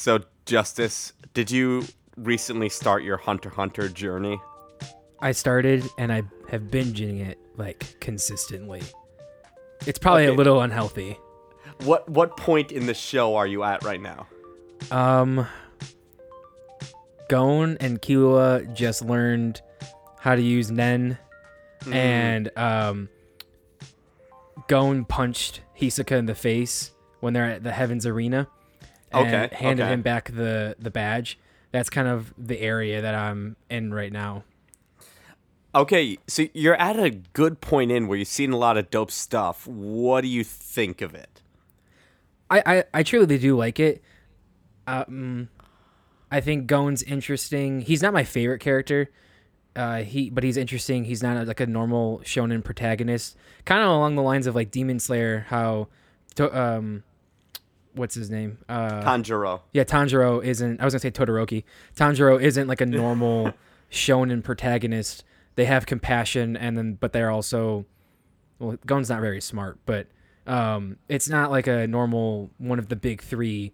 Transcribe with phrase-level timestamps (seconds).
[0.00, 1.84] So, Justice, did you
[2.16, 4.40] recently start your Hunter Hunter journey?
[5.20, 8.80] I started and I have binging it like consistently.
[9.86, 11.18] It's probably a little unhealthy.
[11.82, 14.26] What what point in the show are you at right now?
[14.90, 15.46] Um,
[17.28, 19.60] Gon and Killua just learned
[20.18, 21.18] how to use Nen,
[21.82, 21.92] Hmm.
[21.92, 23.10] and um,
[24.66, 28.48] Gon punched Hisoka in the face when they're at the Heavens Arena.
[29.12, 29.92] And Okay, handed okay.
[29.92, 31.38] him back the the badge.
[31.72, 34.44] That's kind of the area that I'm in right now.
[35.72, 39.12] Okay, so you're at a good point in where you've seen a lot of dope
[39.12, 39.68] stuff.
[39.68, 41.42] What do you think of it?
[42.50, 44.02] I, I, I truly do like it.
[44.88, 45.48] Um,
[46.30, 47.82] I think Gon's interesting.
[47.82, 49.10] He's not my favorite character.
[49.76, 51.04] Uh, he but he's interesting.
[51.04, 53.36] He's not like a normal shonen protagonist.
[53.64, 55.46] Kind of along the lines of like Demon Slayer.
[55.48, 55.86] How,
[56.34, 57.04] to, um,
[57.94, 58.58] what's his name?
[58.68, 59.60] Uh, Tanjiro.
[59.72, 60.80] yeah, Tanjiro isn't.
[60.80, 61.64] I was gonna say Todoroki.
[61.96, 63.52] Tanjiro isn't like a normal
[63.90, 65.24] shonen protagonist.
[65.56, 67.86] They have compassion, and then but they're also,
[68.58, 70.06] well, Gon's not very smart, but
[70.46, 73.72] um, it's not like a normal one of the big three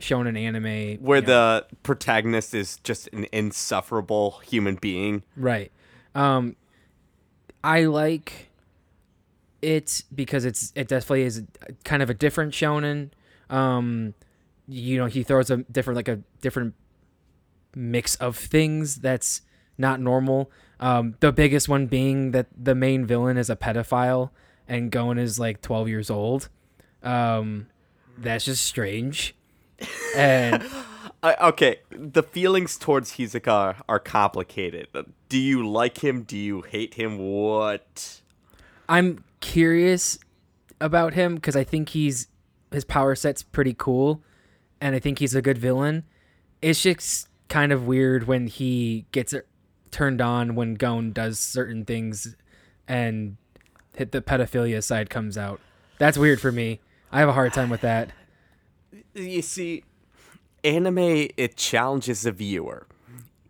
[0.00, 1.02] shonen anime.
[1.04, 1.60] Where you know.
[1.60, 5.24] the protagonist is just an insufferable human being.
[5.36, 5.72] Right.
[6.14, 6.56] Um
[7.64, 8.50] I like
[9.60, 11.42] it because it's it definitely is
[11.84, 13.10] kind of a different shonen.
[13.50, 14.14] Um
[14.66, 16.74] you know, he throws a different like a different
[17.74, 19.42] mix of things that's
[19.76, 20.50] not normal.
[20.80, 24.30] Um the biggest one being that the main villain is a pedophile
[24.66, 26.48] and Gon is like 12 years old.
[27.02, 27.68] Um
[28.16, 29.34] that's just strange.
[30.16, 30.64] And
[31.22, 34.88] I, okay, the feelings towards Hisoka are, are complicated.
[35.28, 36.22] Do you like him?
[36.22, 37.18] Do you hate him?
[37.18, 38.20] What?
[38.88, 40.18] I'm curious
[40.80, 42.28] about him because I think he's
[42.72, 44.22] his power set's pretty cool,
[44.80, 46.04] and I think he's a good villain.
[46.60, 49.40] It's just kind of weird when he gets uh,
[49.90, 52.36] turned on when Gon does certain things,
[52.86, 53.36] and
[53.96, 55.60] hit the pedophilia side comes out.
[55.98, 56.80] That's weird for me.
[57.10, 58.10] I have a hard time with that.
[59.14, 59.82] You see,
[60.62, 62.86] anime it challenges the viewer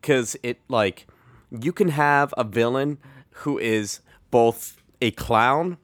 [0.00, 1.06] because it like
[1.50, 2.98] you can have a villain
[3.30, 4.00] who is
[4.30, 5.78] both a clown,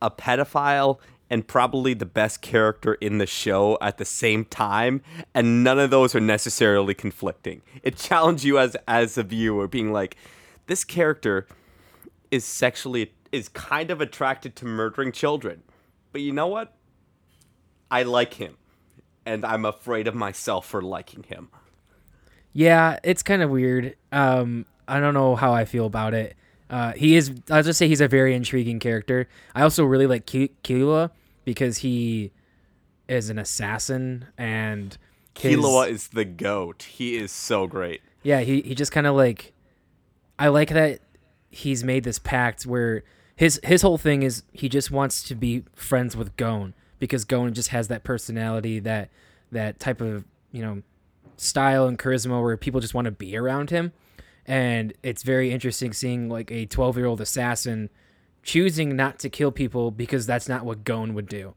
[0.00, 0.98] a pedophile,
[1.32, 5.00] and probably the best character in the show at the same time,
[5.34, 7.62] and none of those are necessarily conflicting.
[7.82, 10.18] It challenges you as as a viewer, being like,
[10.66, 11.46] this character
[12.30, 15.62] is sexually is kind of attracted to murdering children,
[16.12, 16.74] but you know what?
[17.90, 18.58] I like him,
[19.24, 21.48] and I'm afraid of myself for liking him.
[22.52, 23.96] Yeah, it's kind of weird.
[24.12, 26.36] Um, I don't know how I feel about it.
[26.68, 27.32] Uh, he is.
[27.50, 29.30] I'll just say he's a very intriguing character.
[29.54, 31.10] I also really like Killua
[31.44, 32.32] because he
[33.08, 34.96] is an assassin and
[35.36, 36.82] his- Killua is the goat.
[36.84, 38.00] He is so great.
[38.22, 39.52] Yeah, he he just kind of like.
[40.38, 41.00] I like that
[41.50, 43.04] he's made this pact where
[43.36, 47.52] his his whole thing is he just wants to be friends with Gon because Gon
[47.54, 49.10] just has that personality that
[49.50, 50.82] that type of you know
[51.36, 53.92] style and charisma where people just want to be around him
[54.46, 57.90] and it's very interesting seeing like a 12 year old assassin
[58.42, 61.54] choosing not to kill people because that's not what Gon would do.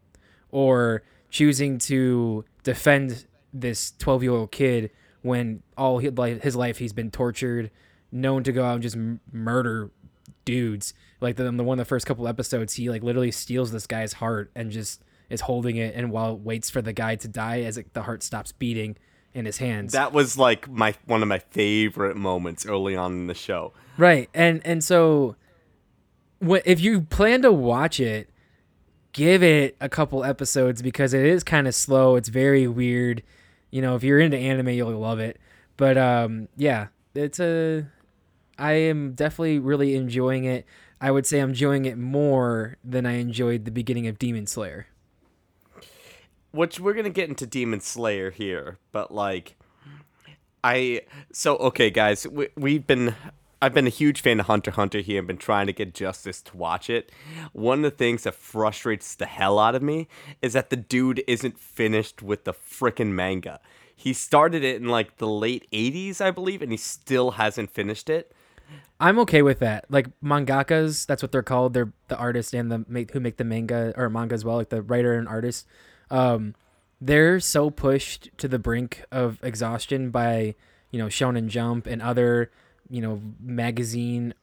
[0.52, 4.92] Or choosing to defend this 12 year old kid
[5.22, 7.72] when all his life, he's been tortured
[8.12, 8.98] known to go out and just
[9.32, 9.92] murder
[10.46, 10.94] dudes.
[11.20, 14.14] Like the, the one of the first couple episodes he like literally steals this guy's
[14.14, 17.78] heart and just is holding it and while waits for the guy to die as
[17.78, 18.96] it, the heart stops beating
[19.36, 19.92] in his hands.
[19.92, 23.74] That was like my one of my favorite moments early on in the show.
[23.98, 25.36] Right, and and so,
[26.66, 28.30] if you plan to watch it,
[29.16, 32.16] give it a couple episodes because it is kind of slow.
[32.16, 33.24] It's very weird.
[33.72, 35.40] You know, if you're into anime, you'll love it.
[35.78, 37.88] But um, yeah, it's a.
[38.58, 40.66] I am definitely really enjoying it.
[41.02, 44.88] I would say I'm enjoying it more than I enjoyed the beginning of Demon Slayer.
[46.52, 49.56] Which we're gonna get into Demon Slayer here, but like,
[50.64, 51.02] I
[51.34, 52.28] so okay, guys.
[52.28, 53.16] We, we've been.
[53.62, 56.42] I've been a huge fan of Hunter Hunter here and been trying to get Justice
[56.44, 57.12] to watch it.
[57.54, 60.08] One of the things that frustrates the hell out of me
[60.42, 63.60] is that the dude isn't finished with the frickin' manga.
[63.96, 68.10] He started it in like the late 80s, I believe, and he still hasn't finished
[68.10, 68.34] it.
[69.00, 69.86] I'm okay with that.
[69.90, 71.74] Like mangakas, that's what they're called.
[71.74, 74.70] They're the artist and the make who make the manga or manga as well, like
[74.70, 75.66] the writer and artist.
[76.10, 76.56] Um,
[77.02, 80.56] they're so pushed to the brink of exhaustion by
[80.92, 82.52] you know Shonen Jump and other
[82.90, 84.34] you know magazine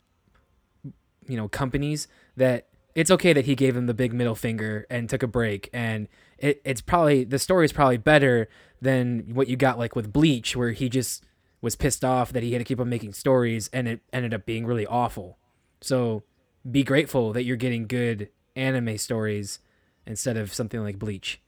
[1.26, 5.08] you know companies that it's okay that he gave him the big middle finger and
[5.08, 5.70] took a break.
[5.72, 6.08] And
[6.38, 8.48] it, it's probably the story is probably better
[8.80, 11.24] than what you got like with bleach where he just
[11.60, 14.44] was pissed off that he had to keep on making stories and it ended up
[14.44, 15.38] being really awful.
[15.80, 16.24] So
[16.70, 19.60] be grateful that you're getting good anime stories
[20.06, 21.40] instead of something like bleach.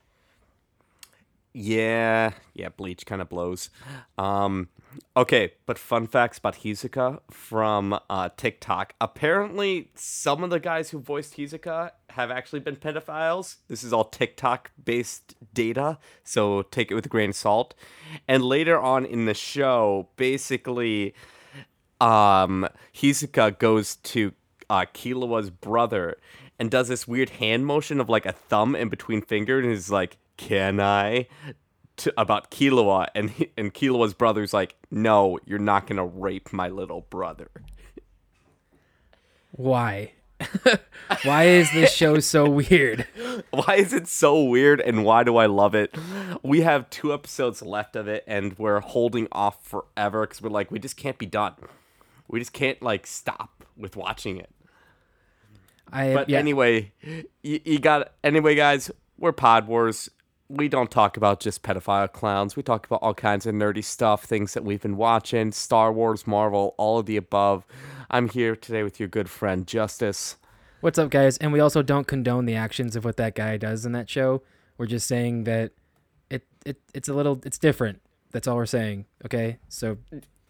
[1.53, 3.71] Yeah, yeah, Bleach kind of blows.
[4.19, 4.69] Um,
[5.17, 8.95] okay, but fun facts about Hisoka from uh, TikTok.
[9.01, 13.57] Apparently, some of the guys who voiced Hisoka have actually been pedophiles.
[13.69, 17.75] This is all TikTok based data, so take it with a grain of salt.
[18.29, 21.15] And later on in the show, basically,
[22.01, 24.33] um, Hisoka goes to
[24.71, 26.17] uh, Killua's brother
[26.59, 29.91] and does this weird hand motion of like a thumb in between fingers and is
[29.91, 31.27] like, "Can I?"
[31.99, 36.69] To, about Killua and he, and Killua's brother's like, "No, you're not gonna rape my
[36.69, 37.51] little brother."
[39.57, 40.11] why
[41.23, 43.07] why is this show so weird
[43.51, 45.95] Why is it so weird and why do I love it?
[46.43, 50.71] We have two episodes left of it and we're holding off forever because we're like,
[50.71, 51.55] we just can't be done.
[52.29, 54.51] We just can't like stop with watching it.
[55.93, 56.39] i But yeah.
[56.39, 56.93] anyway,
[57.43, 58.91] you, you got anyway, guys.
[59.19, 60.11] We're Pod Wars.
[60.55, 62.55] We don't talk about just pedophile clowns.
[62.55, 66.29] We talk about all kinds of nerdy stuff, things that we've been watching, Star Wars,
[66.29, 67.67] Marvel, all of the above.
[68.09, 70.37] I'm here today with your good friend Justice.
[70.81, 71.39] What's up, guys?
[71.39, 74.43] And we also don't condone the actions of what that guy does in that show.
[74.79, 75.73] We're just saying that
[76.31, 78.01] it, it it's a little it's different.
[78.31, 79.07] That's all we're saying.
[79.25, 79.99] Okay, so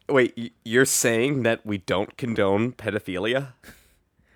[0.06, 3.55] Wait, you're saying that we don't condone pedophilia?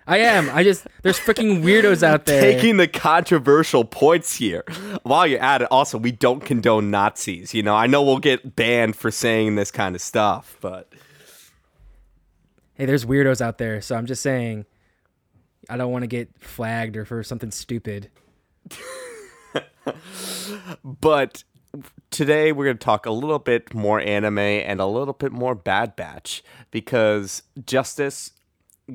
[0.09, 0.49] I am.
[0.49, 2.41] I just there's freaking weirdos out there.
[2.41, 4.63] Taking the controversial points here.
[5.03, 7.53] While you're at it, also, we don't condone Nazis.
[7.53, 10.91] You know, I know we'll get banned for saying this kind of stuff, but
[12.73, 13.81] hey, there's weirdos out there.
[13.81, 14.65] So I'm just saying,
[15.69, 18.09] I don't want to get flagged or for something stupid.
[20.83, 21.43] But
[22.09, 25.55] today we're going to talk a little bit more anime and a little bit more
[25.55, 28.31] Bad Batch because Justice,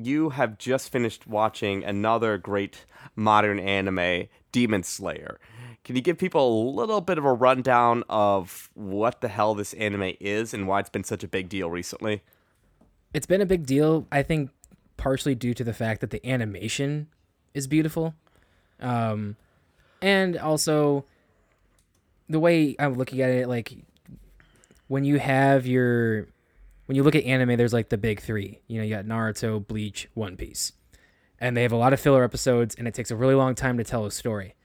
[0.03, 5.39] you have just finished watching another great modern anime, Demon Slayer.
[5.83, 9.73] Can you give people a little bit of a rundown of what the hell this
[9.73, 12.23] anime is and why it's been such a big deal recently?
[13.13, 14.07] It's been a big deal.
[14.11, 14.49] I think
[14.97, 17.07] partially due to the fact that the animation
[17.53, 18.15] is beautiful,
[18.79, 19.35] um,
[20.01, 21.05] and also
[22.27, 23.77] the way I'm looking at it, like
[24.87, 26.27] when you have your
[26.85, 28.61] when you look at anime, there's like the big three.
[28.67, 30.73] You know, you got Naruto, Bleach, One Piece,
[31.39, 33.77] and they have a lot of filler episodes, and it takes a really long time
[33.77, 34.55] to tell a story.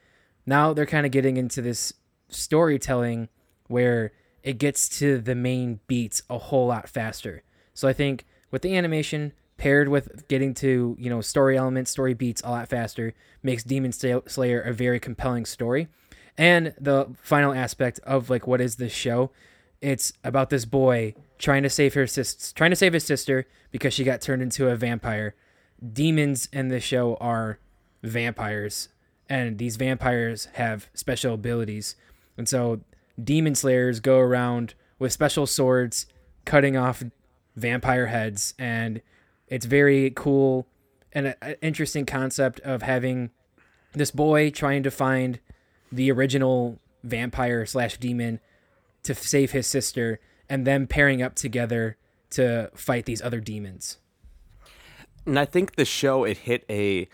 [0.46, 1.92] Now they're kind of getting into this
[2.28, 3.28] storytelling
[3.68, 4.12] where
[4.42, 7.42] it gets to the main beats a whole lot faster.
[7.74, 12.14] So I think with the animation paired with getting to you know story elements, story
[12.14, 15.88] beats a lot faster, makes Demon Slayer a very compelling story.
[16.36, 19.30] And the final aspect of like what is this show?
[19.80, 23.94] It's about this boy trying to save her sis- trying to save his sister because
[23.94, 25.34] she got turned into a vampire.
[25.92, 27.58] Demons in this show are
[28.02, 28.90] vampires,
[29.28, 31.96] and these vampires have special abilities.
[32.36, 32.80] And so
[33.22, 36.06] demon slayers go around with special swords
[36.44, 37.02] cutting off
[37.56, 39.00] vampire heads and
[39.48, 40.66] it's very cool
[41.12, 43.30] and an interesting concept of having
[43.92, 45.40] this boy trying to find
[45.90, 48.38] the original vampire slash demon
[49.02, 50.20] to save his sister
[50.50, 51.96] and them pairing up together
[52.30, 53.98] to fight these other demons.
[55.24, 57.08] And I think the show it hit a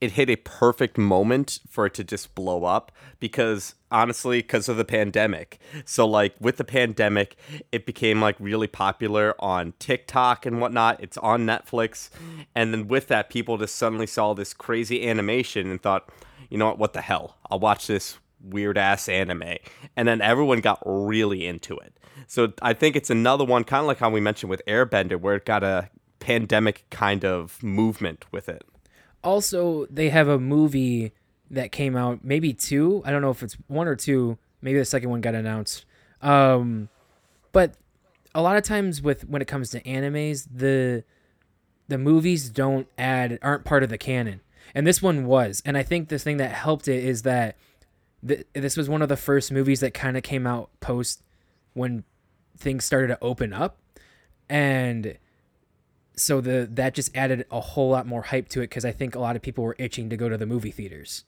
[0.00, 4.76] it hit a perfect moment for it to just blow up because honestly because of
[4.76, 5.60] the pandemic.
[5.84, 7.36] So like with the pandemic
[7.70, 11.00] it became like really popular on tiktok and whatnot.
[11.00, 12.10] It's on netflix.
[12.54, 16.08] And then with that people just suddenly saw this crazy animation and thought
[16.48, 16.78] you know what?
[16.78, 17.36] What the hell?
[17.50, 19.56] I'll watch this weird ass anime.
[19.96, 21.94] And then everyone got really into it
[22.26, 25.36] so i think it's another one kind of like how we mentioned with airbender where
[25.36, 25.88] it got a
[26.22, 28.62] pandemic kind of movement with it.
[29.24, 31.12] Also they have a movie
[31.50, 34.84] that came out maybe two i don't know if it's one or two maybe the
[34.84, 35.84] second one got announced.
[36.20, 36.88] Um
[37.50, 37.74] but
[38.34, 41.02] a lot of times with when it comes to animes the
[41.88, 44.40] the movies don't add aren't part of the canon.
[44.76, 47.56] And this one was and i think the thing that helped it is that
[48.26, 51.20] th- this was one of the first movies that kind of came out post
[51.74, 52.04] when
[52.56, 53.78] things started to open up
[54.48, 55.16] and
[56.16, 59.14] so the that just added a whole lot more hype to it because I think
[59.14, 61.24] a lot of people were itching to go to the movie theaters.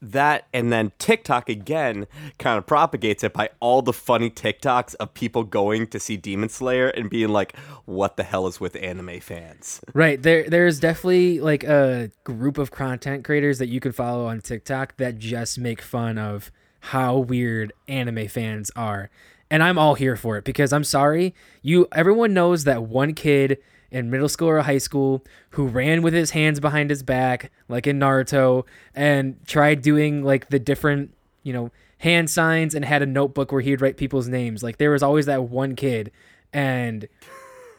[0.00, 2.06] that and then TikTok again
[2.38, 6.48] kind of propagates it by all the funny TikToks of people going to see Demon
[6.48, 10.22] Slayer and being like, "What the hell is with anime fans?" Right.
[10.22, 14.96] There there's definitely like a group of content creators that you can follow on TikTok
[14.98, 19.10] that just make fun of how weird anime fans are.
[19.50, 23.58] And I'm all here for it because I'm sorry, you everyone knows that one kid
[23.90, 27.86] in middle school or high school who ran with his hands behind his back like
[27.86, 33.06] in Naruto and tried doing like the different, you know, hand signs and had a
[33.06, 34.62] notebook where he'd write people's names.
[34.62, 36.10] Like there was always that one kid
[36.52, 37.06] and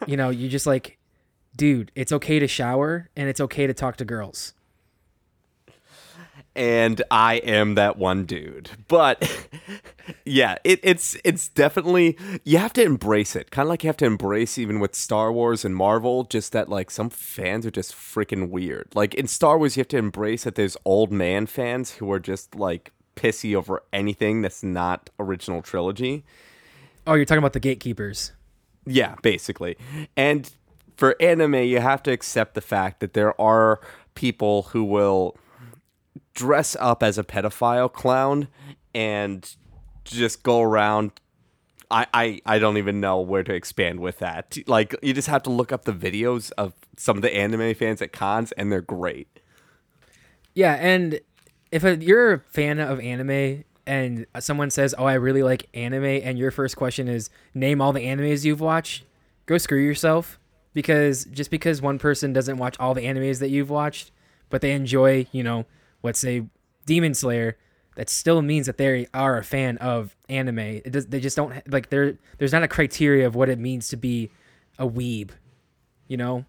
[0.05, 0.97] you know, you just like
[1.57, 4.53] dude, it's okay to shower and it's okay to talk to girls.
[6.57, 8.71] And I am that one dude.
[8.87, 9.47] But
[10.25, 13.51] yeah, it, it's it's definitely you have to embrace it.
[13.51, 16.67] Kind of like you have to embrace even with Star Wars and Marvel, just that
[16.67, 18.87] like some fans are just freaking weird.
[18.95, 22.19] Like in Star Wars, you have to embrace that there's old man fans who are
[22.19, 26.25] just like pissy over anything that's not original trilogy.
[27.05, 28.31] Oh, you're talking about the gatekeepers.
[28.85, 29.77] Yeah, basically.
[30.15, 30.49] And
[30.95, 33.79] for anime, you have to accept the fact that there are
[34.15, 35.37] people who will
[36.37, 38.47] dress up as a pedophile clown
[38.93, 39.55] and
[40.03, 41.11] just go around
[41.89, 44.57] I, I, I don't even know where to expand with that.
[44.67, 48.01] Like you just have to look up the videos of some of the anime fans
[48.01, 49.39] at cons and they're great.
[50.53, 51.21] Yeah, and
[51.71, 56.03] if a, you're a fan of anime and someone says, "Oh, I really like anime,"
[56.03, 59.05] and your first question is, "Name all the animes you've watched,"
[59.45, 60.39] go screw yourself.
[60.73, 64.11] Because just because one person doesn't watch all the animes that you've watched,
[64.49, 65.65] but they enjoy, you know,
[66.03, 66.47] let's say
[66.85, 67.57] Demon Slayer,
[67.95, 70.59] that still means that they are a fan of anime.
[70.59, 72.17] It does, they just don't like there.
[72.37, 74.29] There's not a criteria of what it means to be
[74.77, 75.31] a weeb,
[76.07, 76.45] you know.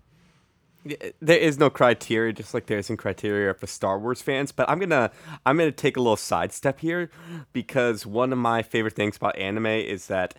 [0.88, 4.52] Eh, there is no criteria, just like there isn't criteria for Star Wars fans.
[4.52, 5.10] But I'm gonna
[5.46, 7.10] I'm gonna take a little sidestep here
[7.52, 10.34] because one of my favorite things about anime is that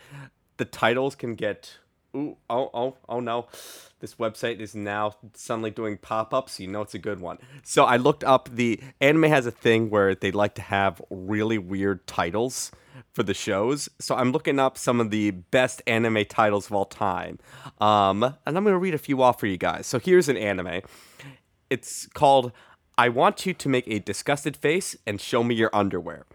[0.57, 1.77] the titles can get
[2.15, 3.47] ooh oh oh oh no.
[3.99, 6.59] This website is now suddenly doing pop-ups.
[6.59, 7.37] You know it's a good one.
[7.63, 11.57] So i looked up the anime has a thing where they like to have really
[11.57, 12.71] weird titles
[13.13, 13.89] for the shows.
[13.99, 17.39] So i'm looking up some of the best anime titles of all time.
[17.79, 19.87] Um, and i'm going to read a few off for you guys.
[19.87, 20.81] So here's an anime.
[21.69, 22.51] It's called
[22.97, 26.25] i want you to make a disgusted face and show me your underwear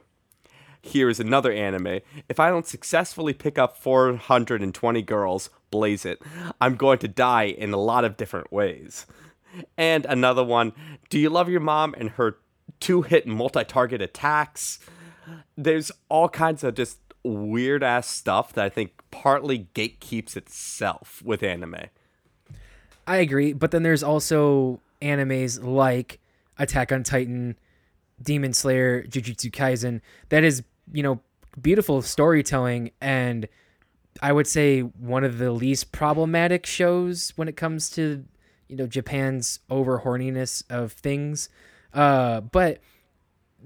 [0.84, 2.00] here is another anime.
[2.28, 6.20] If I don't successfully pick up 420 girls, blaze it.
[6.60, 9.06] I'm going to die in a lot of different ways.
[9.78, 10.72] And another one.
[11.08, 12.36] Do you love your mom and her
[12.80, 14.78] two hit multi target attacks?
[15.56, 21.42] There's all kinds of just weird ass stuff that I think partly gatekeeps itself with
[21.42, 21.76] anime.
[23.06, 26.20] I agree, but then there's also animes like
[26.58, 27.56] Attack on Titan,
[28.22, 30.62] Demon Slayer, Jujutsu Kaisen that is
[30.92, 31.20] you know,
[31.60, 33.48] beautiful storytelling and
[34.22, 38.24] I would say one of the least problematic shows when it comes to
[38.68, 41.48] you know Japan's over horniness of things.
[41.92, 42.80] Uh, but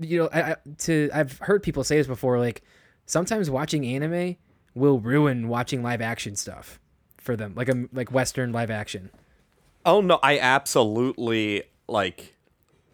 [0.01, 2.39] you know, I, I, to I've heard people say this before.
[2.39, 2.63] Like
[3.07, 4.37] sometimes watching anime
[4.75, 6.81] will ruin watching live action stuff
[7.17, 9.11] for them, like a like Western live action.
[9.85, 12.35] Oh no, I absolutely like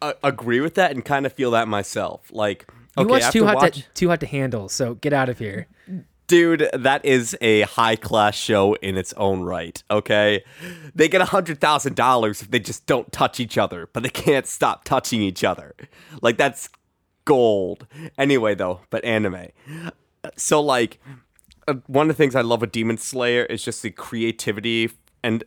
[0.02, 2.31] uh, agree with that and kind of feel that myself.
[2.33, 3.74] Like you okay, watch too hot watch...
[3.76, 5.66] to too hot to handle, so get out of here.
[6.26, 9.82] Dude, that is a high class show in its own right.
[9.90, 10.42] Okay,
[10.94, 14.08] they get a hundred thousand dollars if they just don't touch each other, but they
[14.08, 15.74] can't stop touching each other.
[16.22, 16.68] Like that's
[17.24, 17.86] gold.
[18.16, 19.48] Anyway, though, but anime.
[20.36, 21.00] So like,
[21.68, 24.90] uh, one of the things I love with Demon Slayer is just the creativity
[25.22, 25.44] and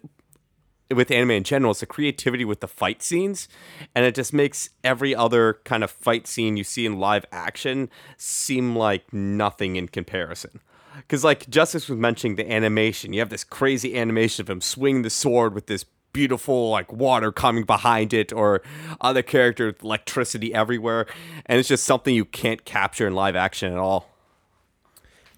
[0.93, 3.47] with anime in general it's the creativity with the fight scenes
[3.93, 7.89] and it just makes every other kind of fight scene you see in live action
[8.17, 10.59] seem like nothing in comparison.
[10.95, 13.13] Because like justice was mentioning the animation.
[13.13, 17.31] You have this crazy animation of him swinging the sword with this beautiful like water
[17.31, 18.61] coming behind it or
[19.01, 21.05] other character electricity everywhere
[21.45, 24.09] and it's just something you can't capture in live action at all.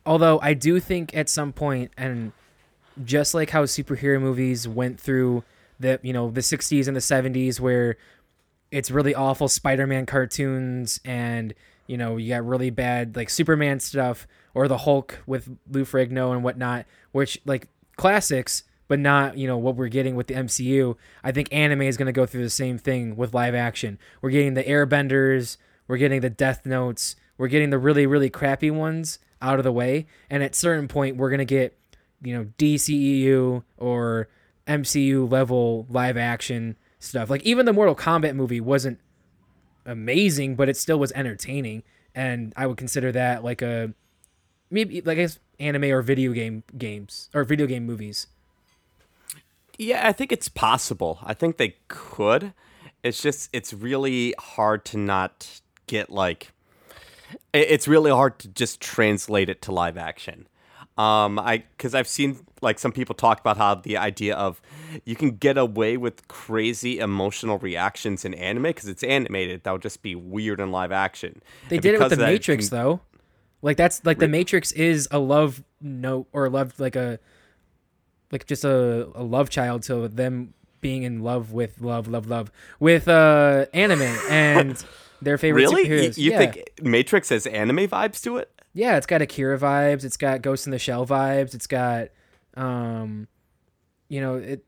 [0.05, 2.31] Although i do think at some point and
[3.03, 5.43] just like how superhero movies went through
[5.79, 7.97] the you know the 60s and the 70s where
[8.71, 11.53] it's really awful Spider-Man cartoons and
[11.87, 16.33] you know you got really bad like Superman stuff or the Hulk with Lou Ferrigno
[16.33, 20.95] and whatnot, which like classics, but not you know what we're getting with the MCU.
[21.23, 23.97] I think anime is going to go through the same thing with live action.
[24.21, 28.71] We're getting the Airbenders, we're getting the Death Notes, we're getting the really really crappy
[28.71, 31.78] ones out of the way, and at certain point we're going to get
[32.21, 34.27] you know DCEU or
[34.67, 37.29] MCU level live action stuff.
[37.29, 38.99] Like even the Mortal Kombat movie wasn't
[39.85, 41.83] amazing, but it still was entertaining,
[42.13, 43.93] and I would consider that like a
[44.69, 48.27] maybe like I guess anime or video game games or video game movies.
[49.77, 51.19] Yeah, I think it's possible.
[51.23, 52.53] I think they could.
[53.01, 56.51] It's just it's really hard to not get like
[57.53, 60.48] it's really hard to just translate it to live action.
[60.99, 64.61] Um, I because I've seen like some people talk about how the idea of
[65.05, 69.63] you can get away with crazy emotional reactions in anime because it's animated.
[69.63, 71.41] That would just be weird in live action.
[71.69, 73.01] They And did it with the that, Matrix can- though.
[73.61, 77.19] Like that's like the Matrix is a love note or a love like a
[78.31, 82.51] like just a, a love child to them being in love with love love love
[82.79, 84.83] with uh anime and
[85.21, 86.17] their favorite Really, you, superheroes.
[86.17, 86.37] you yeah.
[86.37, 88.51] think Matrix has anime vibes to it?
[88.73, 90.03] Yeah, it's got Akira vibes.
[90.03, 91.53] It's got Ghost in the Shell vibes.
[91.55, 92.09] It's got,
[92.55, 93.27] um,
[94.07, 94.63] you know, it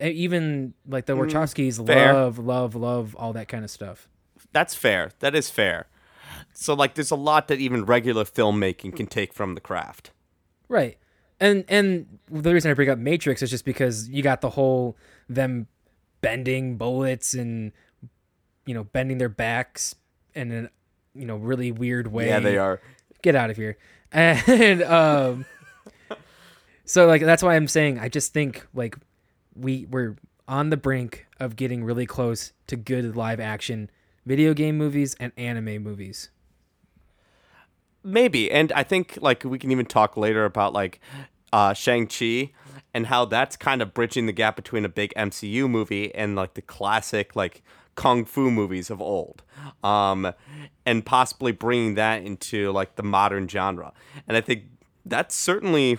[0.00, 4.08] even like the Wachowskis Mm, love, love, love all that kind of stuff.
[4.52, 5.12] That's fair.
[5.20, 5.86] That is fair.
[6.52, 10.10] So like there's a lot that even regular filmmaking can take from the craft.
[10.68, 10.98] Right.
[11.40, 14.96] And and the reason I bring up Matrix is just because you got the whole
[15.28, 15.68] them
[16.20, 17.72] bending bullets and
[18.68, 19.94] you know bending their backs
[20.34, 20.70] in a
[21.14, 22.26] you know really weird way.
[22.28, 22.82] Yeah, they are.
[23.22, 23.78] get out of here.
[24.10, 25.44] And um
[26.86, 28.96] so like that's why I'm saying I just think like
[29.54, 33.90] we we're on the brink of getting really close to good live action
[34.24, 36.30] video game movies and anime movies.
[38.02, 38.50] Maybe.
[38.50, 41.00] And I think like we can even talk later about like
[41.52, 42.52] uh Shang-Chi
[42.94, 46.54] and how that's kind of bridging the gap between a big MCU movie and like
[46.54, 47.62] the classic like
[47.98, 49.42] kung fu movies of old.
[49.82, 50.32] Um
[50.86, 53.92] and possibly bringing that into like the modern genre.
[54.28, 54.66] And I think
[55.04, 55.98] that's certainly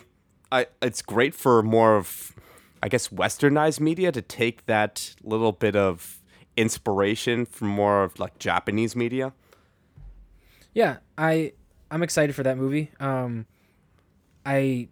[0.49, 2.33] I it's great for more of
[2.81, 6.19] I guess westernized media to take that little bit of
[6.55, 9.33] inspiration from more of like Japanese media.
[10.73, 11.51] Yeah, I
[11.91, 12.91] I'm excited for that movie.
[13.01, 13.45] Um
[14.45, 14.87] I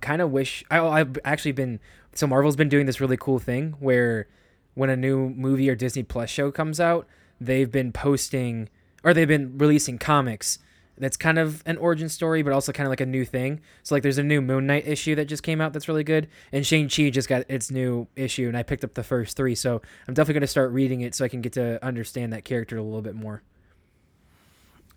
[0.00, 1.80] kind of wish I I've actually been
[2.14, 4.28] so Marvel's been doing this really cool thing where
[4.74, 7.06] when a new movie or Disney Plus show comes out,
[7.40, 8.68] they've been posting
[9.04, 10.58] or they've been releasing comics
[10.98, 13.60] that's kind of an origin story, but also kind of like a new thing.
[13.82, 16.28] So like, there's a new Moon Knight issue that just came out that's really good,
[16.52, 19.54] and Shang Chi just got its new issue, and I picked up the first three,
[19.54, 22.76] so I'm definitely gonna start reading it so I can get to understand that character
[22.76, 23.42] a little bit more.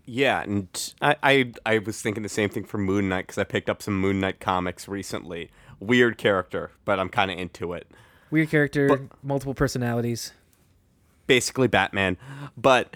[0.05, 3.43] Yeah, and I, I I was thinking the same thing for Moon Knight because I
[3.43, 5.49] picked up some Moon Knight comics recently.
[5.79, 7.89] Weird character, but I'm kind of into it.
[8.31, 10.33] Weird character, multiple personalities.
[11.27, 12.17] Basically Batman.
[12.57, 12.93] But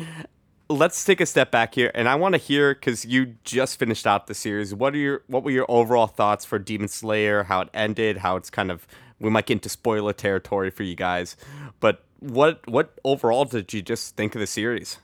[0.69, 4.05] let's take a step back here, and I want to hear because you just finished
[4.05, 4.73] out the series.
[4.73, 7.43] What are your what were your overall thoughts for Demon Slayer?
[7.43, 8.17] How it ended?
[8.17, 8.87] How it's kind of
[9.19, 11.35] we might get into spoiler territory for you guys,
[11.79, 14.99] but what what overall did you just think of the series?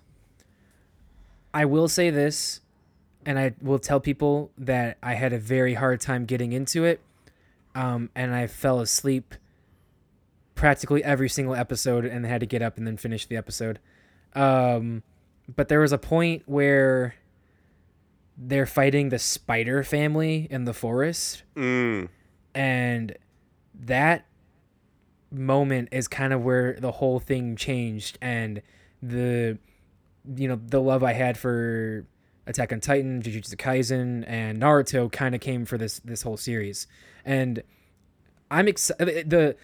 [1.54, 2.62] I will say this,
[3.26, 7.00] and I will tell people that I had a very hard time getting into it,
[7.74, 9.36] um, and I fell asleep
[10.56, 13.80] practically every single episode and had to get up and then finish the episode.
[14.34, 15.04] Um,
[15.54, 17.16] but there was a point where
[18.38, 22.10] they're fighting the spider family in the forest, Mm,
[22.54, 23.16] and
[23.74, 24.26] that
[25.32, 28.62] moment is kind of where the whole thing changed and
[29.02, 29.58] the
[30.36, 32.06] you know the love I had for
[32.48, 36.88] Attack on Titan, Jujutsu Kaisen, and Naruto kind of came for this this whole series,
[37.24, 37.64] and
[38.52, 39.30] I'm excited.
[39.30, 39.56] The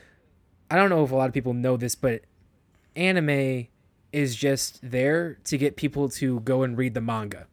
[0.71, 2.21] I don't know if a lot of people know this, but
[2.95, 3.67] anime
[4.13, 7.47] is just there to get people to go and read the manga.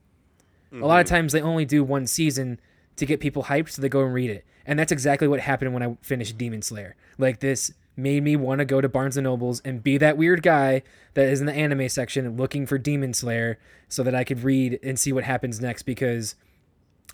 [0.72, 2.60] A lot of times they only do one season
[2.96, 5.72] to get people hyped, so they go and read it, and that's exactly what happened
[5.72, 6.94] when I finished Demon Slayer.
[7.16, 10.42] Like this made me want to go to Barnes and Nobles and be that weird
[10.42, 10.82] guy
[11.14, 14.78] that is in the anime section looking for Demon Slayer so that I could read
[14.82, 16.36] and see what happens next because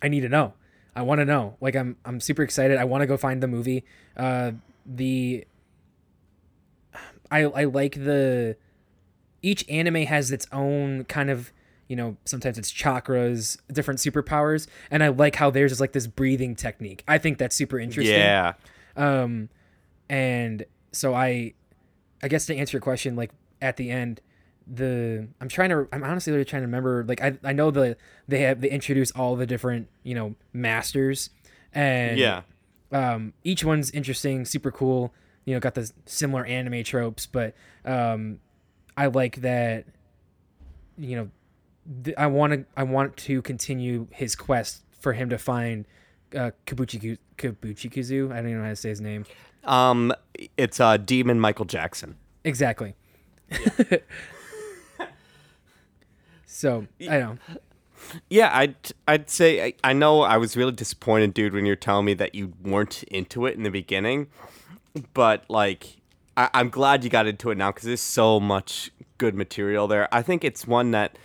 [0.02, 0.52] I need to know.
[0.94, 1.56] I want to know.
[1.60, 2.76] Like I'm I'm super excited.
[2.76, 3.84] I want to go find the movie.
[4.16, 4.52] Uh
[4.84, 5.46] the
[7.30, 8.56] I I like the
[9.42, 11.52] each anime has its own kind of
[11.88, 16.06] you know sometimes it's chakras different superpowers and i like how theirs is like this
[16.06, 18.54] breathing technique i think that's super interesting yeah.
[18.96, 19.50] um
[20.08, 21.52] and so i
[22.22, 24.22] i guess to answer your question like at the end
[24.66, 27.98] the i'm trying to i'm honestly really trying to remember like i, I know the
[28.26, 31.28] they have they introduce all the different you know masters
[31.74, 32.42] and Yeah.
[32.92, 35.12] um each one's interesting super cool
[35.44, 37.54] you know got the similar anime tropes but
[37.84, 38.38] um
[38.96, 39.84] i like that
[40.98, 41.28] you know
[42.04, 45.84] th- i want to i want to continue his quest for him to find
[46.34, 49.24] uh kabuchi kabuchi kuzu i don't even know how to say his name
[49.64, 50.12] Um,
[50.58, 52.16] it's uh, Demon Michael Jackson.
[52.44, 52.94] exactly
[56.46, 57.38] So I know.
[58.28, 58.76] Yeah, I'd
[59.08, 62.34] I'd say I, I know I was really disappointed, dude, when you're telling me that
[62.34, 64.28] you weren't into it in the beginning,
[65.12, 65.96] but like
[66.36, 70.08] I, I'm glad you got into it now because there's so much good material there.
[70.12, 71.16] I think it's one that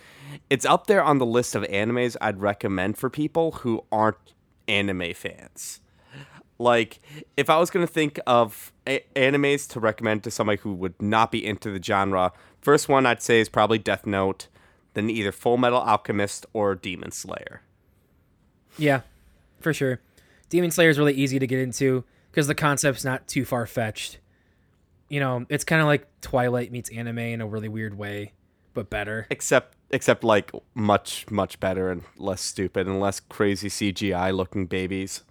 [0.48, 4.16] it's up there on the list of animes I'd recommend for people who aren't
[4.68, 5.80] anime fans.
[6.58, 7.00] Like,
[7.36, 11.32] if I was gonna think of a- animes to recommend to somebody who would not
[11.32, 14.48] be into the genre, first one I'd say is probably Death Note,
[14.94, 17.62] then either Full Metal Alchemist or Demon Slayer.
[18.76, 19.00] Yeah,
[19.60, 20.00] for sure.
[20.50, 24.18] Demon Slayer is really easy to get into because the concept's not too far fetched.
[25.08, 28.32] You know, it's kind of like Twilight meets anime in a really weird way,
[28.74, 29.26] but better.
[29.30, 35.24] Except, except like much, much better and less stupid and less crazy CGI looking babies.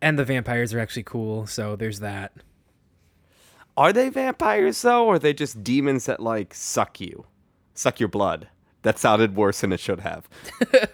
[0.00, 2.32] And the vampires are actually cool, so there's that.
[3.76, 7.26] Are they vampires though, or are they just demons that like suck you,
[7.74, 8.48] suck your blood?
[8.82, 10.28] That sounded worse than it should have.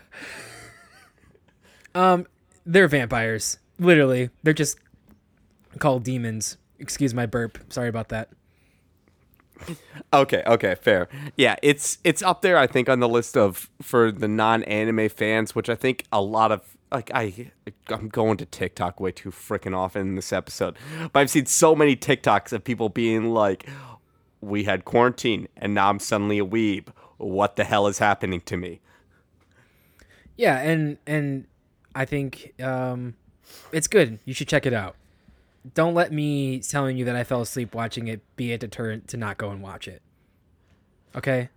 [1.94, 2.26] Um,
[2.64, 3.58] they're vampires.
[3.78, 4.30] Literally.
[4.42, 4.78] They're just
[5.78, 6.58] called demons.
[6.78, 7.58] Excuse my burp.
[7.72, 8.30] Sorry about that.
[10.12, 11.08] Okay, okay, fair.
[11.36, 12.56] Yeah, it's it's up there.
[12.56, 16.52] I think on the list of for the non-anime fans, which I think a lot
[16.52, 17.50] of like I
[17.88, 20.76] I'm going to TikTok way too freaking often in this episode,
[21.12, 23.68] but I've seen so many TikToks of people being like,
[24.40, 26.88] "We had quarantine, and now I'm suddenly a weeb.
[27.18, 28.80] What the hell is happening to me?"
[30.36, 31.46] Yeah, and and
[31.94, 33.14] I think um,
[33.72, 34.20] it's good.
[34.24, 34.96] You should check it out.
[35.74, 39.16] Don't let me telling you that I fell asleep watching it be a deterrent to
[39.16, 40.02] not go and watch it.
[41.14, 41.50] Okay?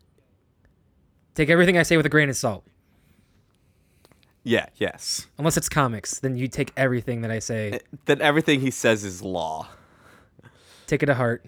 [1.36, 2.66] Take everything I say with a grain of salt.
[4.44, 5.28] Yeah, yes.
[5.38, 9.04] Unless it's comics, then you take everything that I say, eh, That everything he says
[9.04, 9.68] is law.
[10.88, 11.46] take it to heart.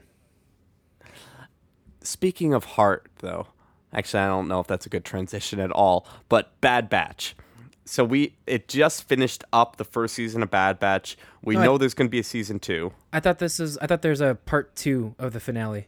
[2.02, 3.48] Speaking of heart, though,
[3.94, 6.06] actually, I don't know if that's a good transition at all.
[6.30, 7.36] But Bad Batch.
[7.86, 11.18] So we it just finished up the first season of Bad Batch.
[11.44, 12.94] We I- know there's going to be a season two.
[13.12, 15.88] I thought this is I thought there's a part 2 of the finale.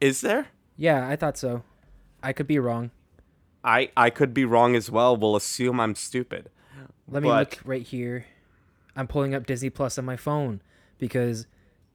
[0.00, 0.48] Is there?
[0.76, 1.62] Yeah, I thought so.
[2.22, 2.90] I could be wrong.
[3.62, 5.16] I I could be wrong as well.
[5.16, 6.50] We'll assume I'm stupid.
[7.08, 8.26] Let me But- look right here.
[8.96, 10.60] I'm pulling up Disney Plus on my phone
[10.98, 11.46] because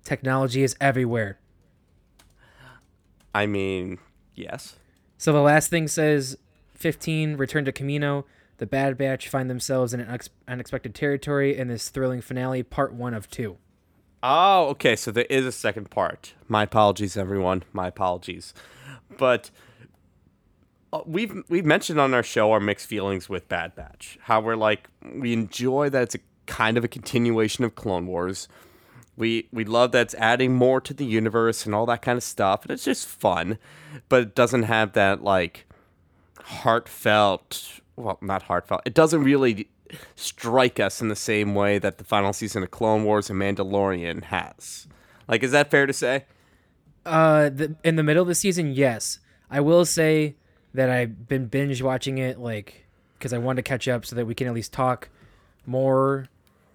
[0.06, 1.38] technology is everywhere.
[3.36, 4.00] I mean,
[4.36, 4.76] yes.
[5.18, 6.38] So the last thing says
[6.76, 8.24] 15 return to Kamino.
[8.58, 12.94] The Bad Batch find themselves in an unex- unexpected territory in this thrilling finale, part
[12.94, 13.58] one of two.
[14.22, 14.96] Oh, okay.
[14.96, 16.34] So there is a second part.
[16.48, 17.64] My apologies, everyone.
[17.74, 18.54] My apologies.
[19.18, 19.52] But
[20.94, 24.18] uh, we've we've mentioned on our show our mixed feelings with Bad Batch.
[24.22, 28.48] How we're like we enjoy that it's a kind of a continuation of Clone Wars.
[29.18, 32.24] We we love that it's adding more to the universe and all that kind of
[32.24, 32.64] stuff.
[32.64, 33.58] And it's just fun,
[34.08, 35.66] but it doesn't have that like
[36.44, 37.82] heartfelt.
[37.96, 38.82] Well, not heartfelt.
[38.86, 39.70] It doesn't really
[40.16, 44.26] strike us in the same way that the final season of Clone Wars and Mandalorian
[44.26, 44.88] has.
[45.28, 46.26] Like, is that fair to say?
[47.06, 49.20] Uh, the, in the middle of the season, yes.
[49.50, 50.36] I will say
[50.74, 52.86] that I've been binge watching it, like,
[53.18, 55.10] because I wanted to catch up so that we can at least talk
[55.66, 56.30] more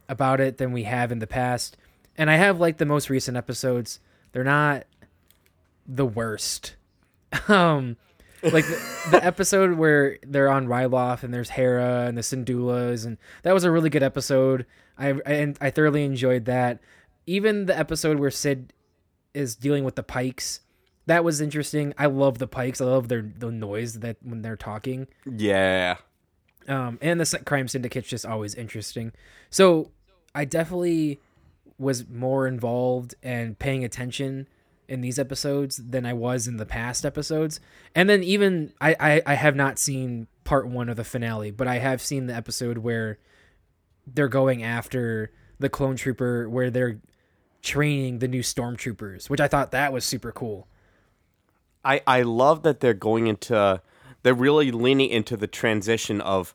[0.09, 1.77] about it than we have in the past.
[2.17, 4.01] And I have, like, the most recent episodes.
[4.33, 4.85] They're not
[5.87, 6.77] the worst.
[7.49, 7.97] um,
[8.43, 13.19] like the, the episode where they're on Ryloth and there's Hera and the Syndulas, and
[13.43, 14.67] that was a really good episode.
[14.97, 16.81] I, I and I thoroughly enjoyed that.
[17.27, 18.73] Even the episode where Cid
[19.35, 20.61] is dealing with the Pikes,
[21.07, 21.95] that was interesting.
[21.99, 22.81] I love the Pikes.
[22.81, 25.09] I love their the noise that when they're talking.
[25.27, 25.97] Yeah.
[26.67, 29.13] Um, and the crime syndicate's just always interesting.
[29.49, 29.91] So
[30.35, 31.21] I definitely
[31.79, 34.49] was more involved and paying attention
[34.89, 37.61] in these episodes than I was in the past episodes.
[37.95, 41.69] And then even I, I, I have not seen part one of the finale, but
[41.69, 43.19] I have seen the episode where
[44.07, 47.01] they're going after the clone trooper where they're
[47.63, 50.69] training the new stormtroopers, which I thought that was super cool.
[51.85, 53.83] I, I love that they're going into
[54.23, 56.55] they're really leaning into the transition of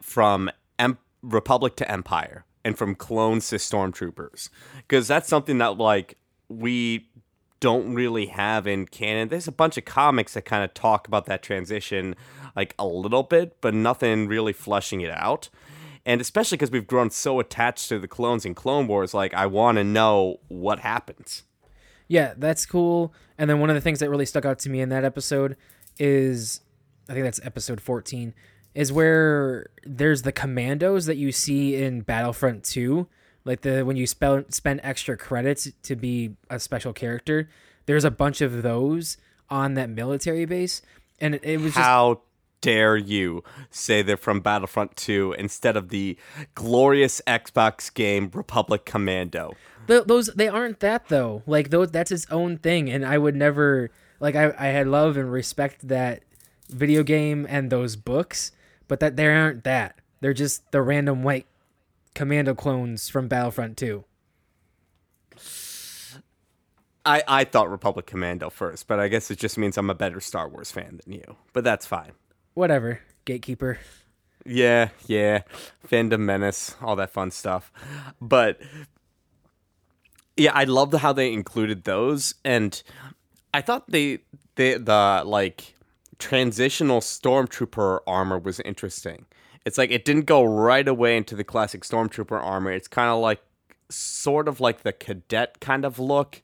[0.00, 6.16] from em, republic to empire and from clones to stormtroopers because that's something that like
[6.48, 7.08] we
[7.64, 9.28] don't really have in canon.
[9.28, 12.14] There's a bunch of comics that kind of talk about that transition
[12.54, 15.48] like a little bit but nothing really fleshing it out.
[16.04, 19.46] And especially because we've grown so attached to the clones in clone wars like i
[19.46, 21.44] want to know what happens.
[22.06, 23.14] Yeah, that's cool.
[23.38, 25.56] And then one of the things that really stuck out to me in that episode
[25.98, 26.60] is
[27.08, 28.34] I think that's episode 14
[28.74, 33.08] is where there's the commandos that you see in Battlefront 2,
[33.44, 37.48] like the when you spell, spend extra credits to be a special character.
[37.86, 39.16] There's a bunch of those
[39.50, 40.80] on that military base
[41.20, 42.20] and it, it was just how
[42.60, 46.16] dare you say they're from Battlefront 2 instead of the
[46.54, 49.54] glorious Xbox game Republic Commando?
[49.86, 51.42] Th- those they aren't that though.
[51.46, 55.16] Like those that's its own thing, and I would never like I I had love
[55.16, 56.22] and respect that
[56.70, 58.52] video game and those books,
[58.88, 59.98] but that they aren't that.
[60.20, 61.46] They're just the random white
[62.14, 64.04] commando clones from Battlefront 2.
[67.06, 70.20] I, I thought Republic Commando first, but I guess it just means I'm a better
[70.20, 71.36] Star Wars fan than you.
[71.52, 72.12] But that's fine.
[72.54, 73.78] Whatever, gatekeeper.
[74.46, 75.42] Yeah, yeah.
[75.86, 77.70] Fandom Menace, all that fun stuff.
[78.20, 78.58] But
[80.36, 82.82] yeah, I loved how they included those and
[83.52, 84.18] I thought they
[84.56, 85.74] they the like
[86.18, 89.26] transitional stormtrooper armor was interesting.
[89.64, 92.70] It's like it didn't go right away into the classic stormtrooper armor.
[92.70, 93.40] It's kind of like
[93.88, 96.42] sort of like the cadet kind of look.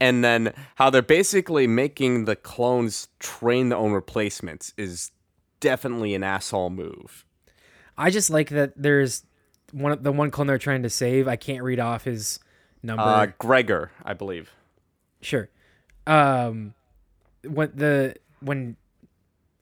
[0.00, 5.10] And then how they're basically making the clones train their own replacements is
[5.60, 7.24] definitely an asshole move.
[7.96, 9.24] I just like that there's
[9.72, 11.28] one of the one clone they're trying to save.
[11.28, 12.38] I can't read off his
[12.82, 13.02] number.
[13.02, 14.52] Uh, Gregor, I believe.
[15.22, 15.48] Sure.
[16.06, 16.74] Um,
[17.42, 18.76] when the when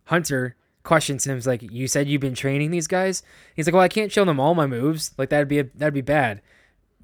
[0.06, 3.22] Hunter questions him, he's like, "You said you've been training these guys."
[3.56, 5.12] He's like, "Well, I can't show them all my moves.
[5.18, 6.40] Like that'd be a, that'd be bad."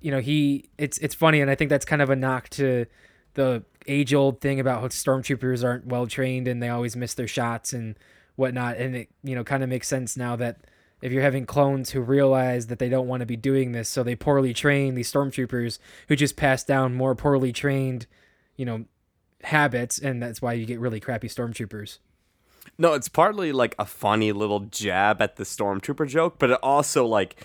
[0.01, 2.87] You know, he it's it's funny, and I think that's kind of a knock to
[3.35, 7.29] the age old thing about how stormtroopers aren't well trained and they always miss their
[7.29, 7.99] shots and
[8.37, 8.77] whatnot.
[8.77, 10.59] And it you know kind of makes sense now that
[11.03, 14.03] if you're having clones who realize that they don't want to be doing this, so
[14.03, 18.07] they poorly train these stormtroopers who just pass down more poorly trained,
[18.57, 18.85] you know,
[19.45, 21.99] habits, and that's why you get really crappy stormtroopers.
[22.79, 27.05] No, it's partly like a funny little jab at the stormtrooper joke, but it also
[27.05, 27.45] like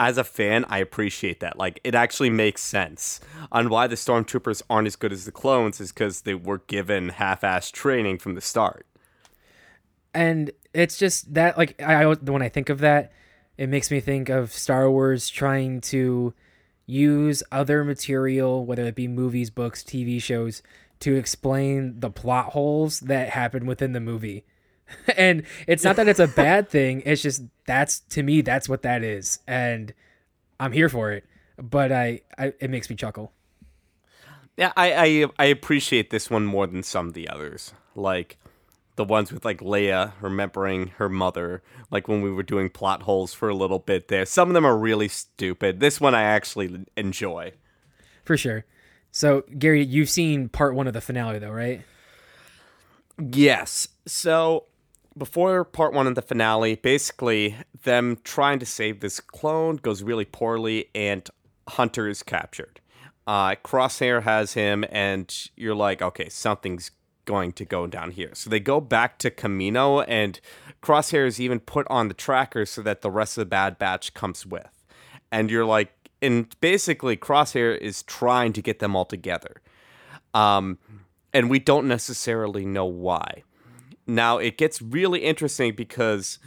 [0.00, 1.58] as a fan, I appreciate that.
[1.58, 3.20] Like it actually makes sense
[3.52, 7.10] on why the stormtroopers aren't as good as the clones is because they were given
[7.10, 8.86] half-assed training from the start.
[10.14, 13.12] And it's just that like I when I think of that,
[13.58, 16.32] it makes me think of Star Wars trying to
[16.86, 20.62] use other material, whether it be movies, books, TV shows,
[21.00, 24.44] to explain the plot holes that happen within the movie.
[25.16, 28.82] and it's not that it's a bad thing, it's just that's to me that's what
[28.82, 29.38] that is.
[29.46, 29.92] And
[30.58, 31.24] I'm here for it.
[31.56, 33.32] But I, I it makes me chuckle.
[34.56, 37.72] Yeah, I, I I appreciate this one more than some of the others.
[37.94, 38.38] Like
[38.96, 43.32] the ones with like Leia remembering her mother, like when we were doing plot holes
[43.32, 44.26] for a little bit there.
[44.26, 45.80] Some of them are really stupid.
[45.80, 47.52] This one I actually enjoy.
[48.24, 48.64] For sure.
[49.10, 51.82] So, Gary, you've seen part one of the finale, though, right?
[53.18, 53.88] Yes.
[54.06, 54.66] So,
[55.20, 57.54] before part one of the finale, basically,
[57.84, 61.28] them trying to save this clone goes really poorly, and
[61.68, 62.80] Hunter is captured.
[63.26, 66.90] Uh, Crosshair has him, and you're like, okay, something's
[67.26, 68.30] going to go down here.
[68.32, 70.40] So they go back to Kamino, and
[70.82, 74.14] Crosshair is even put on the tracker so that the rest of the Bad Batch
[74.14, 74.86] comes with.
[75.30, 79.60] And you're like, and basically Crosshair is trying to get them all together.
[80.32, 80.78] Um,
[81.34, 83.44] and we don't necessarily know why.
[84.14, 86.38] Now it gets really interesting because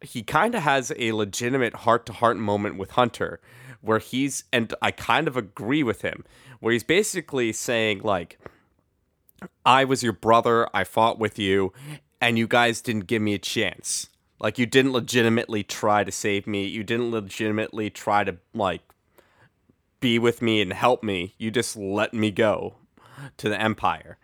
[0.00, 3.40] he kind of has a legitimate heart to heart moment with Hunter
[3.80, 6.24] where he's and I kind of agree with him
[6.60, 8.38] where he's basically saying like
[9.64, 11.72] I was your brother, I fought with you
[12.20, 14.08] and you guys didn't give me a chance.
[14.38, 16.66] Like you didn't legitimately try to save me.
[16.66, 18.82] You didn't legitimately try to like
[20.00, 21.34] be with me and help me.
[21.38, 22.74] You just let me go
[23.38, 24.18] to the empire.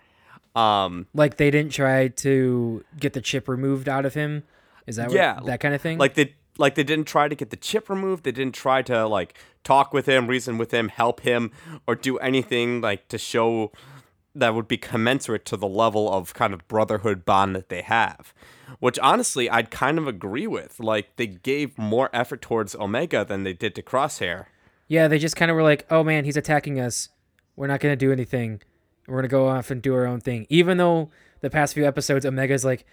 [0.55, 4.45] Um like they didn't try to get the chip removed out of him.
[4.87, 5.99] Is that yeah, what, that kind of thing?
[5.99, 8.25] Like they like they didn't try to get the chip removed.
[8.25, 11.51] They didn't try to like talk with him, reason with him, help him,
[11.87, 13.73] or do anything like to show
[14.35, 18.33] that would be commensurate to the level of kind of brotherhood bond that they have.
[18.81, 20.81] Which honestly, I'd kind of agree with.
[20.81, 24.47] Like they gave more effort towards Omega than they did to Crosshair.
[24.88, 27.09] Yeah, they just kind of were like, "Oh man, he's attacking us.
[27.57, 28.61] We're not gonna do anything.
[29.07, 31.11] We're gonna go off and do our own thing." Even though
[31.41, 32.85] the past few episodes, Omega's like,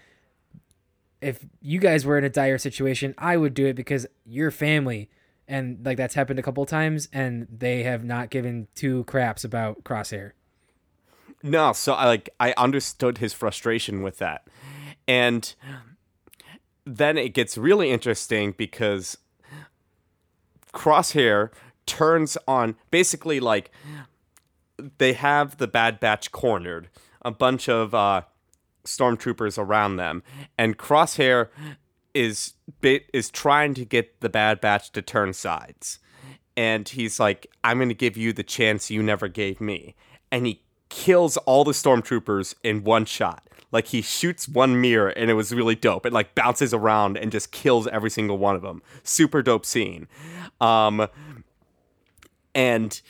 [1.20, 5.08] "If you guys were in a dire situation, I would do it because you're family."
[5.46, 9.82] And like that's happened a couple times, and they have not given two craps about
[9.82, 10.32] Crosshair.
[11.42, 14.46] No, so I like I understood his frustration with that.
[15.08, 15.54] And
[16.84, 19.18] then it gets really interesting because
[20.72, 21.50] Crosshair
[21.86, 23.70] turns on basically like
[24.98, 26.88] they have the Bad Batch cornered,
[27.22, 28.22] a bunch of uh,
[28.84, 30.22] stormtroopers around them,
[30.58, 31.48] and Crosshair
[32.14, 35.98] is is trying to get the Bad Batch to turn sides.
[36.56, 39.94] And he's like, "I'm going to give you the chance you never gave me,"
[40.30, 43.48] and he kills all the stormtroopers in one shot.
[43.72, 46.04] Like he shoots one mirror and it was really dope.
[46.04, 48.82] It like bounces around and just kills every single one of them.
[49.04, 50.08] Super dope scene.
[50.60, 51.06] Um,
[52.54, 53.00] and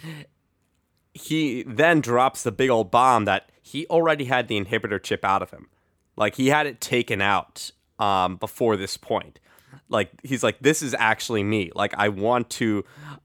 [1.15, 5.43] he then drops the big old bomb that he already had the inhibitor chip out
[5.43, 5.69] of him.
[6.17, 9.41] Like he had it taken out um, before this point.
[9.89, 11.71] Like he's like, this is actually me.
[11.75, 12.85] Like I want to,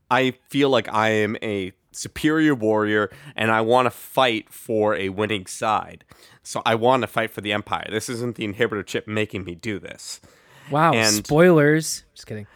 [0.09, 5.09] I feel like I am a superior warrior and I want to fight for a
[5.09, 6.03] winning side.
[6.43, 7.87] So I want to fight for the empire.
[7.89, 10.21] This isn't the inhibitor chip making me do this.
[10.69, 12.03] Wow, And- spoilers.
[12.13, 12.47] Just kidding.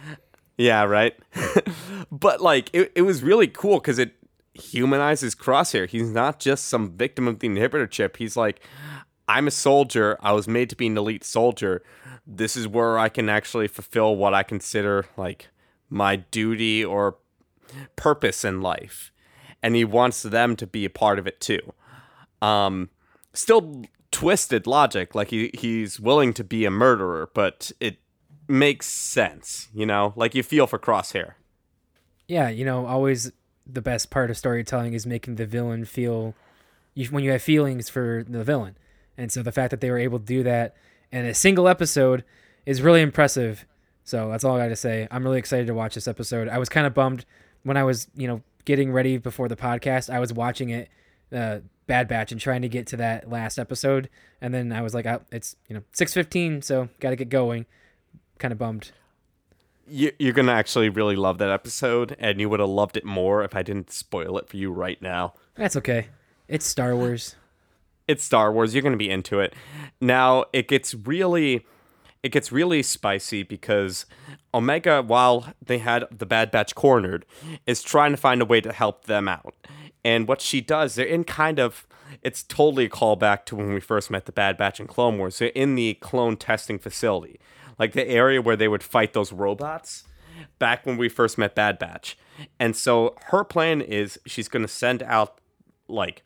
[0.57, 1.17] Yeah, right.
[2.11, 4.13] but like it, it was really cool because it
[4.59, 5.87] humanizes Crosshair.
[5.87, 8.17] He's not just some victim of the inhibitor chip.
[8.17, 8.61] He's like,
[9.27, 10.17] I'm a soldier.
[10.21, 11.83] I was made to be an elite soldier.
[12.25, 15.49] This is where I can actually fulfill what I consider like
[15.89, 17.17] my duty or
[17.95, 19.11] purpose in life.
[19.61, 21.73] And he wants them to be a part of it too.
[22.41, 22.89] Um
[23.33, 27.97] still twisted logic, like he, he's willing to be a murderer, but it
[28.47, 30.13] makes sense, you know?
[30.15, 31.33] Like you feel for Crosshair.
[32.27, 33.31] Yeah, you know, always
[33.71, 36.33] the best part of storytelling is making the villain feel
[36.93, 38.77] you, when you have feelings for the villain.
[39.17, 40.75] And so the fact that they were able to do that
[41.11, 42.23] in a single episode
[42.65, 43.65] is really impressive.
[44.03, 45.07] So that's all I got to say.
[45.11, 46.47] I'm really excited to watch this episode.
[46.47, 47.25] I was kind of bummed
[47.63, 50.13] when I was, you know, getting ready before the podcast.
[50.13, 50.89] I was watching it,
[51.33, 54.09] uh, Bad Batch, and trying to get to that last episode,
[54.41, 57.65] and then I was like, oh, it's you know 6:15, so got to get going.
[58.37, 58.91] Kind of bummed.
[59.89, 63.43] You, you're gonna actually really love that episode, and you would have loved it more
[63.43, 65.33] if I didn't spoil it for you right now.
[65.55, 66.07] That's okay.
[66.47, 67.35] It's Star Wars.
[68.07, 68.73] It's Star Wars.
[68.73, 69.53] You're gonna be into it.
[69.99, 71.65] Now it gets really,
[72.23, 74.05] it gets really spicy because
[74.53, 77.25] Omega, while they had the Bad Batch cornered,
[77.65, 79.53] is trying to find a way to help them out.
[80.03, 81.85] And what she does, they're in kind of,
[82.23, 85.37] it's totally a callback to when we first met the Bad Batch in Clone Wars.
[85.37, 87.39] They're in the clone testing facility,
[87.79, 90.03] like the area where they would fight those robots
[90.59, 92.17] back when we first met Bad Batch.
[92.59, 95.39] And so her plan is she's going to send out
[95.87, 96.23] like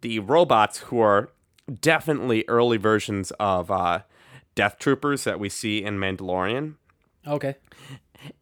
[0.00, 1.30] the robots who are
[1.80, 4.00] definitely early versions of uh,
[4.54, 6.74] Death Troopers that we see in Mandalorian.
[7.26, 7.56] Okay.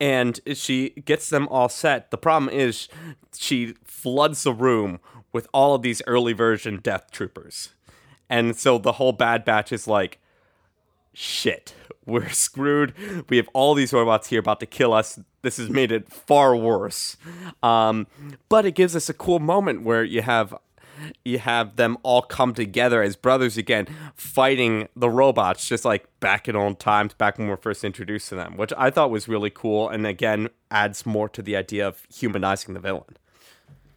[0.00, 2.10] And she gets them all set.
[2.10, 2.88] The problem is
[3.36, 5.00] she floods the room
[5.32, 7.70] with all of these early version Death Troopers.
[8.28, 10.20] And so the whole Bad Batch is like,
[11.12, 11.74] shit,
[12.06, 12.94] we're screwed.
[13.28, 15.18] We have all these robots here about to kill us.
[15.42, 17.16] This has made it far worse.
[17.62, 18.06] Um,
[18.48, 20.54] but it gives us a cool moment where you have
[21.24, 26.48] you have them all come together as brothers again, fighting the robots, just like back
[26.48, 29.26] in old times, back when we were first introduced to them, which I thought was
[29.28, 33.16] really cool, and again adds more to the idea of humanizing the villain.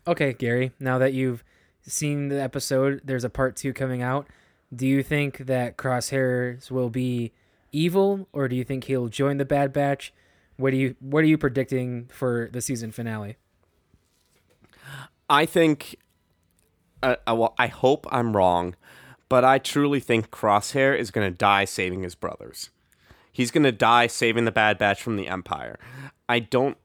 [0.07, 0.71] Okay, Gary.
[0.79, 1.43] Now that you've
[1.81, 4.27] seen the episode, there's a part two coming out.
[4.73, 7.31] Do you think that Crosshairs will be
[7.71, 10.13] evil, or do you think he'll join the Bad Batch?
[10.57, 13.37] What do you What are you predicting for the season finale?
[15.29, 15.95] I think,
[17.01, 18.75] uh, uh, well, I hope I'm wrong,
[19.27, 22.69] but I truly think Crosshair is going to die saving his brothers.
[23.31, 25.79] He's going to die saving the Bad Batch from the Empire.
[26.29, 26.77] I don't,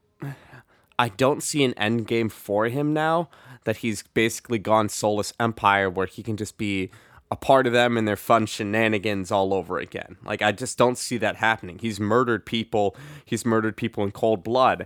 [0.99, 3.29] I don't see an end game for him now
[3.63, 6.89] that he's basically gone soulless Empire where he can just be
[7.31, 10.17] a part of them and their fun shenanigans all over again.
[10.23, 11.79] Like I just don't see that happening.
[11.79, 12.95] He's murdered people.
[13.23, 14.85] He's murdered people in cold blood.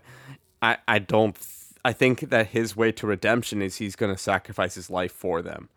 [0.62, 1.36] I I don't
[1.84, 5.42] I think that his way to redemption is he's going to sacrifice his life for
[5.42, 5.70] them.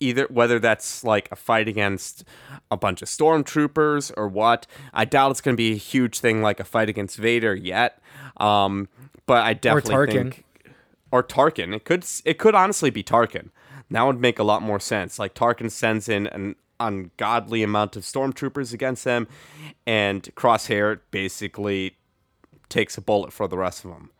[0.00, 2.24] Either whether that's like a fight against
[2.70, 6.42] a bunch of stormtroopers or what, I doubt it's going to be a huge thing
[6.42, 8.00] like a fight against Vader yet.
[8.36, 8.88] Um,
[9.26, 10.12] but I definitely Tarkin.
[10.12, 10.44] think
[11.12, 11.74] or Tarkin.
[11.74, 13.50] It could it could honestly be Tarkin.
[13.94, 15.20] That would make a lot more sense.
[15.20, 19.28] Like Tarkin sends in an ungodly amount of stormtroopers against them,
[19.86, 21.96] and Crosshair basically
[22.68, 24.10] takes a bullet for the rest of them.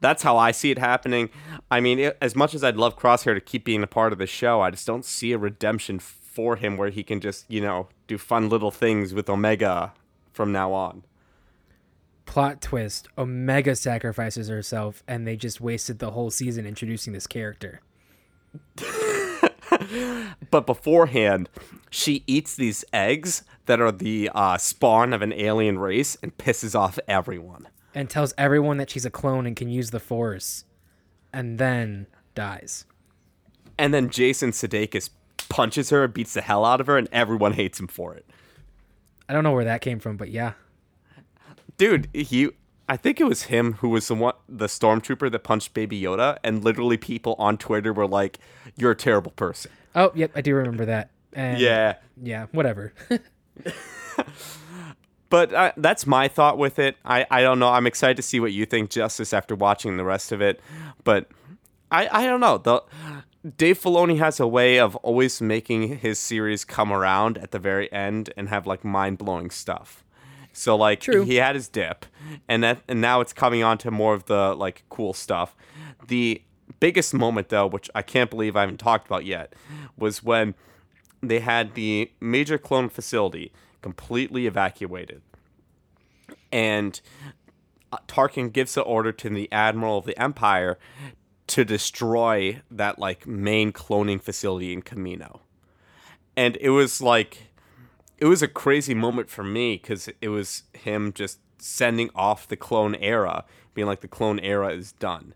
[0.00, 1.28] That's how I see it happening.
[1.70, 4.18] I mean, it, as much as I'd love Crosshair to keep being a part of
[4.18, 7.60] the show, I just don't see a redemption for him where he can just, you
[7.60, 9.92] know, do fun little things with Omega
[10.32, 11.04] from now on.
[12.24, 17.82] Plot twist: Omega sacrifices herself, and they just wasted the whole season introducing this character.
[20.50, 21.48] But beforehand,
[21.90, 26.74] she eats these eggs that are the uh, spawn of an alien race and pisses
[26.78, 27.68] off everyone.
[27.94, 30.64] and tells everyone that she's a clone and can use the force
[31.32, 32.84] and then dies
[33.78, 35.10] And then Jason Sudeikis
[35.48, 38.24] punches her, beats the hell out of her, and everyone hates him for it.
[39.28, 40.52] i don't know where that came from but yeah
[41.76, 42.50] Dude, he
[42.88, 46.38] I think it was him who was the one the stormtrooper that punched Baby Yoda,
[46.42, 48.38] and literally people on Twitter were like,
[48.76, 49.70] You're a terrible person.
[49.94, 51.96] oh yep i do remember that And Yeah.
[52.22, 52.92] yeah, whatever.
[55.30, 56.96] But uh, that's my thought with it.
[57.04, 57.68] I, I don't know.
[57.68, 60.58] I'm excited to see what you think, Justice, after watching the rest of it.
[61.04, 61.28] But
[61.92, 62.56] I, I don't know.
[62.56, 62.82] The
[63.58, 67.92] Dave Filoni has a way of always making his series come around at the very
[67.92, 70.02] end and have like mind blowing stuff.
[70.58, 71.24] So like True.
[71.24, 72.06] he had his dip,
[72.48, 75.54] and that and now it's coming on to more of the like cool stuff.
[76.06, 76.42] The
[76.80, 79.54] biggest moment though, which I can't believe I haven't talked about yet,
[79.96, 80.54] was when
[81.22, 83.52] they had the major clone facility
[83.82, 85.22] completely evacuated.
[86.52, 87.00] And
[87.92, 90.78] uh, Tarkin gives the order to the admiral of the Empire
[91.48, 95.40] to destroy that like main cloning facility in Kamino.
[96.36, 97.47] And it was like
[98.18, 102.56] it was a crazy moment for me cuz it was him just sending off the
[102.56, 103.44] clone era,
[103.74, 105.34] being like the clone era is done.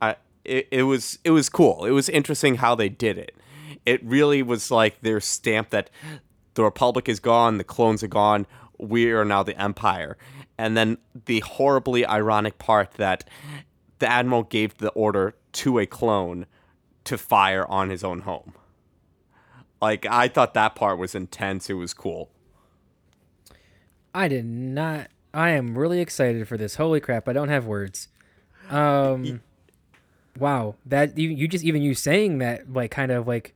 [0.00, 1.84] I it, it was it was cool.
[1.84, 3.36] It was interesting how they did it.
[3.84, 5.90] It really was like their stamp that
[6.54, 8.46] the Republic is gone, the clones are gone,
[8.78, 10.16] we are now the Empire.
[10.58, 13.28] And then the horribly ironic part that
[13.98, 16.46] the Admiral gave the order to a clone
[17.04, 18.54] to fire on his own home.
[19.80, 21.68] Like I thought that part was intense.
[21.68, 22.30] It was cool.
[24.14, 25.08] I did not.
[25.34, 26.76] I am really excited for this.
[26.76, 27.28] Holy crap!
[27.28, 28.08] I don't have words.
[28.70, 29.42] Um,
[30.38, 30.76] wow.
[30.86, 33.54] That you you just even you saying that like kind of like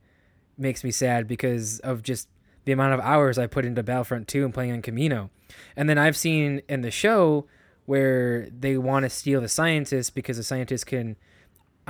[0.58, 2.28] makes me sad because of just
[2.64, 5.30] the amount of hours I put into Battlefront 2 and playing on Kamino.
[5.74, 7.46] And then I've seen in the show
[7.86, 11.16] where they want to steal the scientists because the scientists can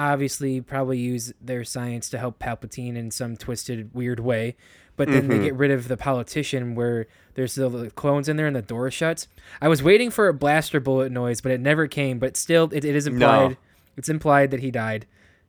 [0.01, 4.57] obviously probably use their science to help Palpatine in some twisted weird way.
[4.97, 8.47] But then they get rid of the politician where there's still the clones in there
[8.47, 9.29] and the door shuts.
[9.61, 12.19] I was waiting for a blaster bullet noise, but it never came.
[12.19, 13.57] But still, it, it is implied.
[13.97, 15.07] It's implied that he died.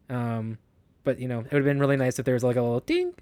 [0.10, 0.58] Um,
[1.04, 2.80] but you know, it would have been really nice if there was like a little
[2.80, 3.14] ding.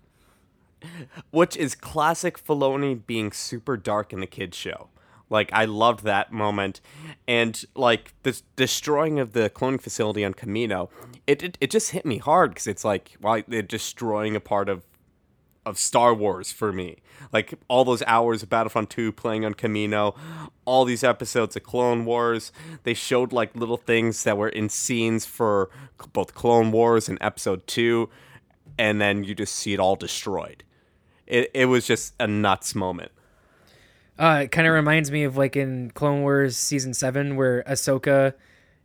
[1.31, 4.89] Which is classic Filoni being super dark in the kids show.
[5.29, 6.81] Like I loved that moment,
[7.27, 10.89] and like the destroying of the cloning facility on Kamino,
[11.27, 14.69] it it, it just hit me hard because it's like why they're destroying a part
[14.69, 14.83] of
[15.65, 16.97] of Star Wars for me.
[17.31, 20.17] Like all those hours of Battlefront 2 playing on Kamino,
[20.65, 22.51] all these episodes of Clone Wars,
[22.83, 25.69] they showed like little things that were in scenes for
[26.11, 28.09] both Clone Wars and Episode 2,
[28.77, 30.63] and then you just see it all destroyed.
[31.27, 33.11] It, it was just a nuts moment.
[34.19, 38.33] Uh, it kind of reminds me of like in Clone Wars season seven, where Ahsoka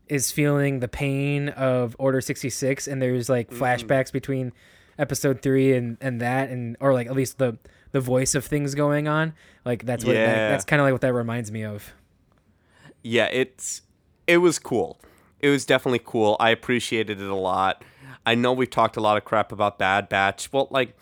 [0.07, 4.53] is feeling the pain of Order sixty six, and there's like flashbacks between
[4.99, 7.59] episode three and and that, and or like at least the
[7.91, 9.35] the voice of things going on.
[9.65, 10.51] Like that's what Yeah.
[10.51, 11.93] that's kind of like what that reminds me of.
[13.03, 13.83] yeah, it's
[14.27, 15.01] it was cool.
[15.41, 16.37] It was definitely cool.
[16.41, 17.83] I appreciated it a lot.
[18.25, 20.51] I know we've talked a lot of crap about Bad Batch.
[20.53, 20.97] Well, like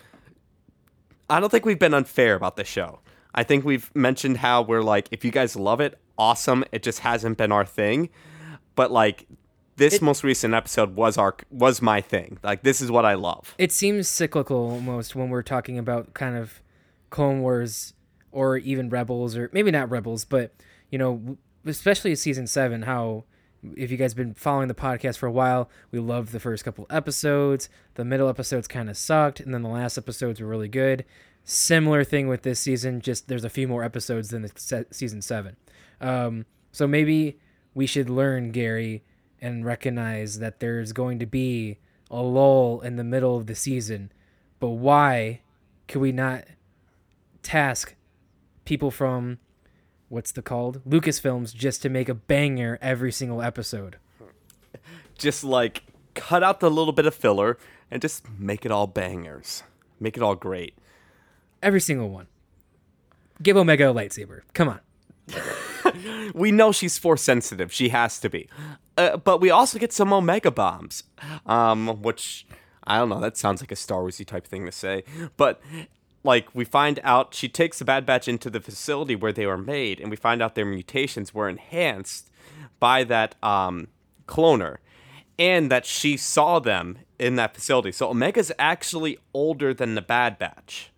[1.29, 2.99] I don't think we've been unfair about the show.
[3.35, 6.63] I think we've mentioned how we're like if you guys love it, awesome.
[6.71, 8.09] It just hasn't been our thing.
[8.75, 9.27] But like
[9.75, 12.37] this most recent episode was our was my thing.
[12.43, 13.55] Like this is what I love.
[13.57, 16.61] It seems cyclical almost when we're talking about kind of
[17.09, 17.93] Clone Wars
[18.31, 20.53] or even Rebels or maybe not Rebels, but
[20.89, 22.83] you know, especially season seven.
[22.83, 23.25] How
[23.77, 26.65] if you guys have been following the podcast for a while, we loved the first
[26.65, 27.69] couple episodes.
[27.95, 31.05] The middle episodes kind of sucked, and then the last episodes were really good.
[31.45, 35.21] Similar thing with this season, just there's a few more episodes than the se- season
[35.21, 35.57] seven.
[35.99, 37.39] Um, so maybe
[37.73, 39.03] we should learn Gary
[39.41, 41.79] and recognize that there's going to be
[42.09, 44.11] a lull in the middle of the season.
[44.59, 45.41] But why
[45.87, 46.45] could we not
[47.41, 47.95] task
[48.63, 49.39] people from
[50.07, 53.97] what's the called Lucasfilms just to make a banger every single episode?
[55.17, 55.83] Just like
[56.13, 57.57] cut out the little bit of filler
[57.91, 59.63] and just make it all bangers.
[59.99, 60.75] Make it all great.
[61.63, 62.27] Every single one.
[63.41, 64.41] Give Omega a lightsaber.
[64.53, 64.79] Come on.
[66.33, 67.71] we know she's force sensitive.
[67.71, 68.49] She has to be.
[68.97, 71.03] Uh, but we also get some Omega bombs,
[71.45, 72.45] um, which
[72.83, 73.19] I don't know.
[73.19, 75.03] That sounds like a Star Warsy type thing to say.
[75.37, 75.61] But
[76.23, 79.57] like we find out, she takes the Bad Batch into the facility where they were
[79.57, 82.29] made, and we find out their mutations were enhanced
[82.79, 83.87] by that um,
[84.27, 84.77] cloner,
[85.39, 87.91] and that she saw them in that facility.
[87.91, 90.91] So Omega's actually older than the Bad Batch,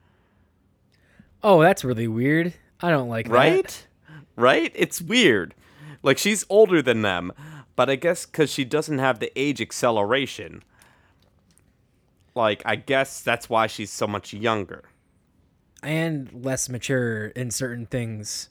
[1.48, 2.56] Oh, that's really weird.
[2.82, 3.32] I don't like that.
[3.32, 3.88] right?
[4.36, 4.72] Right?
[4.74, 5.54] It's weird.
[6.02, 7.32] Like she's older than them,
[7.76, 10.64] but I guess because she doesn't have the age acceleration.
[12.34, 14.86] Like I guess that's why she's so much younger.
[15.84, 18.50] And less mature in certain things.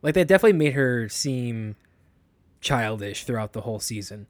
[0.00, 1.74] Like they definitely made her seem
[2.60, 4.28] childish throughout the whole season.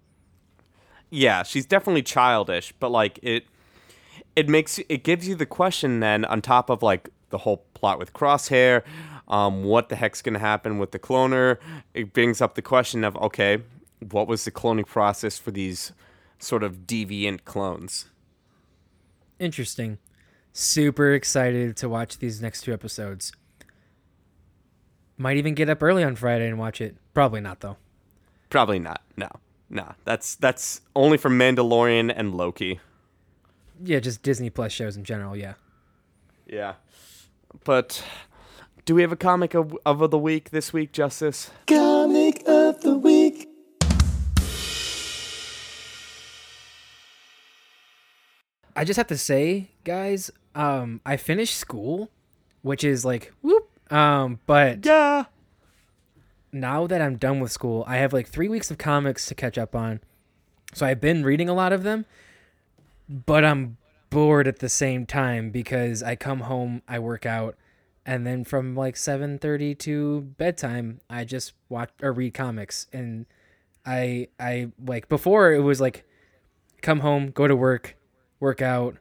[1.10, 3.44] Yeah, she's definitely childish, but like it,
[4.34, 7.98] it makes it gives you the question then on top of like the whole plot
[7.98, 8.82] with Crosshair,
[9.28, 11.58] um, what the heck's gonna happen with the cloner?
[11.94, 13.58] It brings up the question of okay,
[14.10, 15.92] what was the cloning process for these
[16.38, 18.06] sort of deviant clones?
[19.38, 19.98] Interesting.
[20.52, 23.32] Super excited to watch these next two episodes.
[25.16, 26.96] Might even get up early on Friday and watch it.
[27.12, 27.76] Probably not though.
[28.50, 29.02] Probably not.
[29.16, 29.28] No,
[29.68, 29.94] no.
[30.04, 32.80] That's that's only for Mandalorian and Loki.
[33.84, 35.36] Yeah, just Disney Plus shows in general.
[35.36, 35.54] Yeah.
[36.46, 36.74] Yeah,
[37.64, 38.02] but
[38.84, 41.50] do we have a comic of, of the week this week, Justice?
[41.66, 43.48] Comic of the week.
[48.76, 52.10] I just have to say, guys, um, I finished school,
[52.62, 53.68] which is like whoop.
[53.92, 55.24] Um, but Yeah.
[56.52, 59.58] now that I'm done with school, I have like three weeks of comics to catch
[59.58, 60.00] up on.
[60.74, 62.04] So I've been reading a lot of them,
[63.08, 63.77] but I'm
[64.10, 67.56] bored at the same time because I come home, I work out,
[68.06, 72.86] and then from like 7:30 to bedtime, I just watch or read comics.
[72.92, 73.26] And
[73.84, 76.04] I I like before it was like
[76.80, 77.96] come home, go to work,
[78.40, 78.96] work out,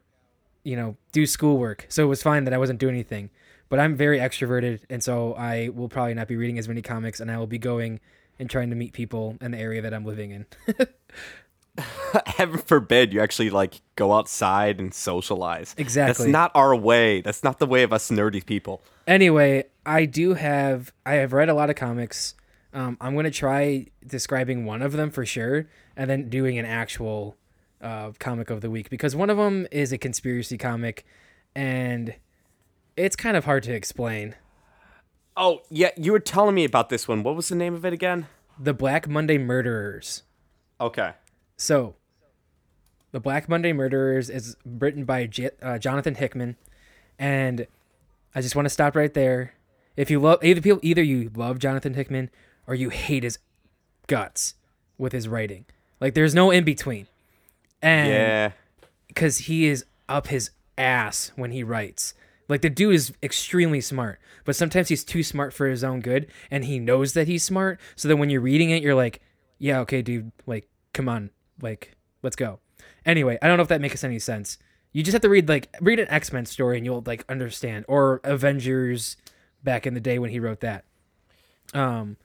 [0.64, 1.86] you know, do schoolwork.
[1.90, 3.30] So it was fine that I wasn't doing anything.
[3.70, 7.20] But I'm very extroverted, and so I will probably not be reading as many comics,
[7.20, 8.00] and I will be going
[8.40, 10.46] and trying to meet people in the area that I'm living in.
[12.26, 15.76] Heaven forbid you actually like go outside and socialize.
[15.78, 16.26] Exactly.
[16.26, 17.22] That's not our way.
[17.22, 18.82] That's not the way of us nerdy people.
[19.06, 22.36] anyway, I do have I have read a lot of comics.
[22.74, 27.38] Um, I'm gonna try describing one of them for sure, and then doing an actual
[27.82, 31.06] uh, comic of the week because one of them is a conspiracy comic,
[31.56, 32.16] and
[32.96, 34.36] it's kind of hard to explain.
[35.36, 37.22] Oh, yeah, you were telling me about this one.
[37.22, 38.26] What was the name of it again?
[38.60, 40.24] The Black Monday Murderers.
[40.82, 41.12] Okay.
[41.58, 41.96] So,
[43.12, 46.56] The Black Monday Murderers is written by J- uh, Jonathan Hickman,
[47.18, 47.66] and
[48.36, 49.54] I just want to stop right there.
[49.96, 52.30] If you love either people, either you love Jonathan Hickman
[52.68, 53.40] or you hate his
[54.06, 54.54] guts
[54.98, 55.66] with his writing.
[56.00, 57.08] Like there's no in between,
[57.82, 58.52] and Yeah.
[59.08, 62.14] because he is up his ass when he writes.
[62.48, 66.28] Like the dude is extremely smart, but sometimes he's too smart for his own good,
[66.52, 67.80] and he knows that he's smart.
[67.96, 69.22] So that when you're reading it, you're like,
[69.58, 70.32] "Yeah, okay, dude.
[70.46, 71.32] Like, come on,
[71.62, 72.60] like, let's go."
[73.06, 74.58] Anyway, I don't know if that makes any sense.
[74.92, 77.86] You just have to read like read an X Men story, and you'll like understand,
[77.88, 79.18] or Avengers
[79.64, 80.86] back in the day when he wrote that.
[81.74, 82.18] Um,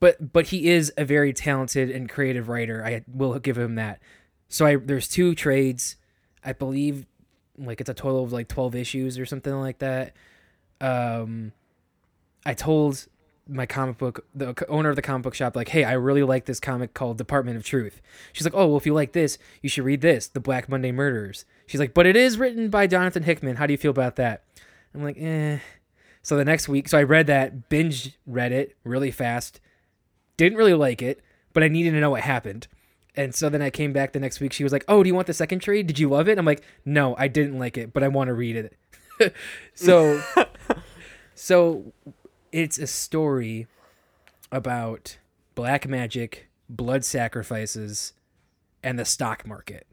[0.00, 2.84] but but he is a very talented and creative writer.
[2.84, 4.00] I will give him that.
[4.48, 5.96] So I there's two trades.
[6.44, 7.06] I believe
[7.56, 10.14] like it's a total of like 12 issues or something like that.
[10.80, 11.52] Um
[12.44, 13.06] I told
[13.48, 16.44] my comic book the owner of the comic book shop like, "Hey, I really like
[16.46, 18.00] this comic called Department of Truth."
[18.32, 20.92] She's like, "Oh, well if you like this, you should read this, The Black Monday
[20.92, 23.56] murders She's like, "But it is written by Jonathan Hickman.
[23.56, 24.44] How do you feel about that?"
[24.94, 25.58] I'm like, "Eh."
[26.22, 29.60] So the next week, so I read that, binge read it really fast.
[30.36, 31.20] Didn't really like it,
[31.52, 32.68] but I needed to know what happened.
[33.16, 34.52] And so then I came back the next week.
[34.52, 35.86] She was like, "Oh, do you want the second trade?
[35.86, 38.34] Did you love it?" I'm like, "No, I didn't like it, but I want to
[38.34, 39.34] read it."
[39.74, 40.22] so,
[41.34, 41.92] so
[42.52, 43.66] it's a story
[44.50, 45.18] about
[45.54, 48.12] black magic, blood sacrifices,
[48.82, 49.86] and the stock market,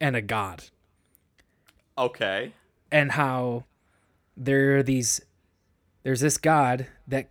[0.00, 0.64] and a god,
[1.96, 2.52] Okay.
[2.90, 3.64] and how
[4.36, 5.20] there are these.
[6.02, 7.28] There's this god that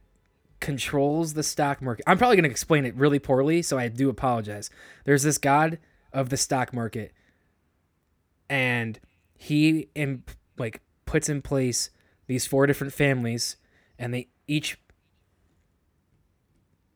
[0.62, 2.04] controls the stock market.
[2.08, 4.70] I'm probably going to explain it really poorly, so I do apologize.
[5.04, 5.80] There's this god
[6.14, 7.12] of the stock market
[8.50, 9.00] and
[9.34, 10.24] he in,
[10.58, 11.90] like puts in place
[12.28, 13.56] these four different families
[13.98, 14.78] and they each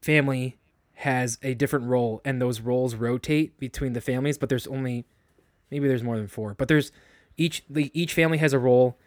[0.02, 0.58] family
[0.96, 5.06] has a different role and those roles rotate between the families, but there's only
[5.72, 6.92] maybe there's more than four, but there's
[7.38, 8.98] each the each family has a role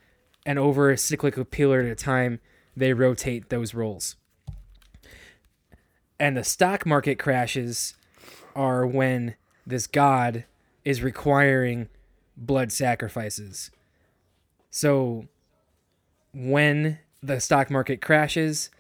[0.44, 2.40] and over a cyclical period a time
[2.76, 4.16] they rotate those roles
[6.18, 7.94] and the stock market crashes
[8.55, 9.34] are when
[9.66, 10.44] this god
[10.84, 11.88] is requiring
[12.36, 13.70] blood sacrifices.
[14.70, 15.26] So
[16.32, 18.70] when the stock market crashes,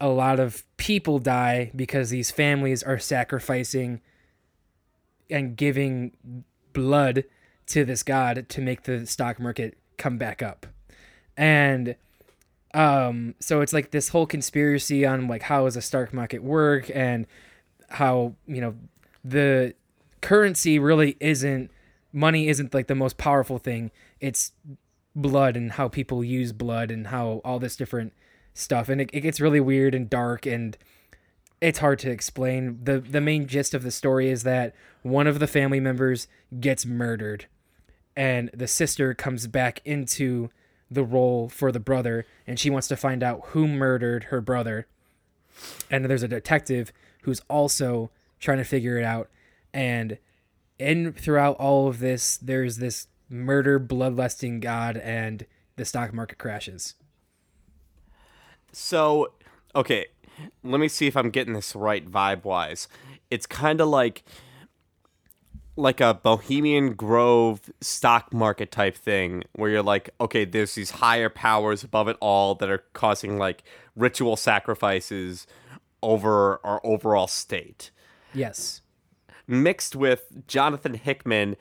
[0.00, 4.00] a lot of people die because these families are sacrificing
[5.30, 6.12] and giving
[6.72, 7.24] blood
[7.66, 10.66] to this god to make the stock market come back up.
[11.36, 11.96] And
[12.74, 16.90] um so it's like this whole conspiracy on like how does a stock market work
[16.94, 17.26] and
[17.90, 18.74] how you know
[19.24, 19.74] the
[20.22, 21.70] currency really isn't
[22.12, 24.52] money isn't like the most powerful thing it's
[25.14, 28.12] blood and how people use blood and how all this different
[28.54, 28.88] stuff.
[28.88, 30.76] And it, it gets really weird and dark and
[31.60, 32.80] it's hard to explain.
[32.82, 36.26] The the main gist of the story is that one of the family members
[36.60, 37.46] gets murdered
[38.16, 40.50] and the sister comes back into
[40.90, 44.86] the role for the brother and she wants to find out who murdered her brother.
[45.90, 46.92] And there's a detective
[47.22, 48.10] who's also
[48.40, 49.30] trying to figure it out.
[49.72, 50.18] And
[50.78, 56.94] in throughout all of this there's this murder bloodlusting god and the stock market crashes
[58.72, 59.32] So,
[59.74, 60.06] okay,
[60.62, 62.88] let me see if I'm getting this right vibe wise.
[63.30, 64.24] It's kind of like
[65.76, 71.30] like a Bohemian Grove stock market type thing where you're like, okay, there's these higher
[71.30, 73.62] powers above it all that are causing like
[73.96, 75.46] ritual sacrifices
[76.02, 77.90] over our overall state.
[78.34, 78.82] yes
[79.46, 81.56] Mixed with Jonathan Hickman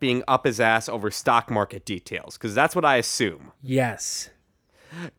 [0.00, 3.52] being up his ass over stock market details because that's what I assume.
[3.62, 4.30] yes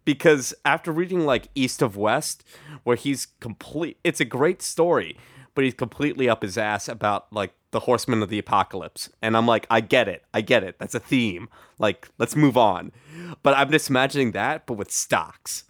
[0.06, 2.44] because after reading like East of West,
[2.84, 5.18] where he's complete, it's a great story,
[5.56, 9.48] but he's completely up his ass about like the Horsemen of the Apocalypse, and I'm
[9.48, 11.50] like, I get it, I get it, that's a theme.
[11.80, 12.92] Like, let's move on.
[13.44, 15.64] But I'm just imagining that, but with stocks.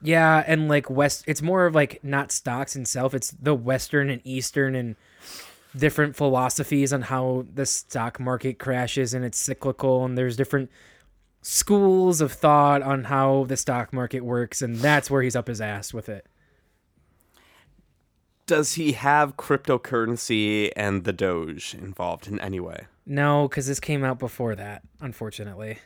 [0.00, 3.14] Yeah, and like West, it's more of like not stocks itself.
[3.14, 4.96] It's the Western and Eastern and
[5.76, 10.70] different philosophies on how the stock market crashes and it's cyclical, and there's different
[11.42, 15.60] schools of thought on how the stock market works, and that's where he's up his
[15.60, 16.26] ass with it.
[18.46, 22.86] Does he have cryptocurrency and the Doge involved in any way?
[23.04, 25.78] No, because this came out before that, unfortunately.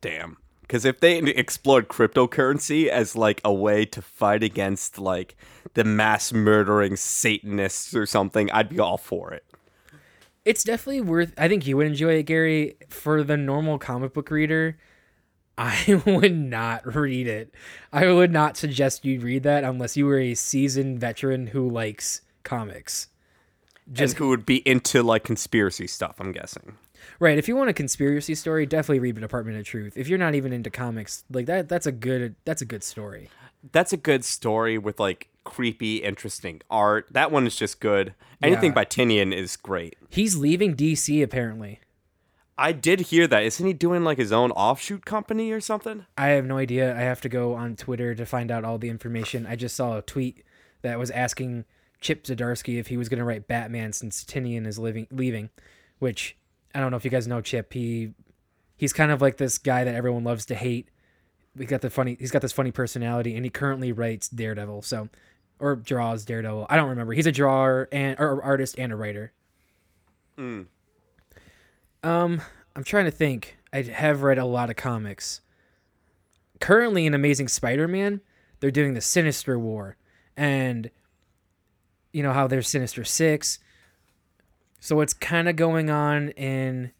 [0.00, 0.36] Damn.
[0.70, 5.34] Because if they explored cryptocurrency as like a way to fight against like
[5.74, 9.44] the mass murdering Satanists or something, I'd be all for it.
[10.44, 11.32] It's definitely worth.
[11.36, 12.76] I think you would enjoy it, Gary.
[12.88, 14.78] For the normal comic book reader,
[15.58, 17.52] I would not read it.
[17.92, 22.20] I would not suggest you read that unless you were a seasoned veteran who likes
[22.44, 23.08] comics.
[23.92, 26.76] Just who would be into like conspiracy stuff, I'm guessing.
[27.18, 27.38] Right.
[27.38, 29.96] If you want a conspiracy story, definitely read the Department of Truth.
[29.96, 32.36] If you're not even into comics, like that, that's a good.
[32.44, 33.28] That's a good story.
[33.72, 37.06] That's a good story with like creepy, interesting art.
[37.10, 38.14] That one is just good.
[38.42, 38.74] Anything Yeah.
[38.74, 39.96] by Tynion is great.
[40.08, 41.80] He's leaving DC apparently.
[42.56, 43.42] I did hear that.
[43.42, 46.04] Isn't he doing like his own offshoot company or something?
[46.18, 46.94] I have no idea.
[46.94, 49.46] I have to go on Twitter to find out all the information.
[49.46, 50.42] I just saw a tweet
[50.82, 51.64] that was asking
[52.02, 55.48] Chip Zdarsky if he was going to write Batman since Tynion is living leaving,
[56.00, 56.36] which
[56.74, 57.72] I don't know if you guys know Chip.
[57.72, 58.12] He
[58.76, 60.88] he's kind of like this guy that everyone loves to hate.
[61.56, 62.16] We got the funny.
[62.18, 64.82] He's got this funny personality, and he currently writes Daredevil.
[64.82, 65.08] So,
[65.58, 66.66] or draws Daredevil.
[66.70, 67.12] I don't remember.
[67.12, 69.32] He's a drawer and or artist and a writer.
[72.02, 72.40] Um,
[72.74, 73.58] I'm trying to think.
[73.72, 75.42] I have read a lot of comics
[76.60, 78.20] currently in Amazing Spider-Man,
[78.60, 79.96] they're doing the Sinister War,
[80.36, 80.90] and
[82.12, 83.58] you know how there's Sinister Six.
[84.80, 86.92] So what's kind of going on in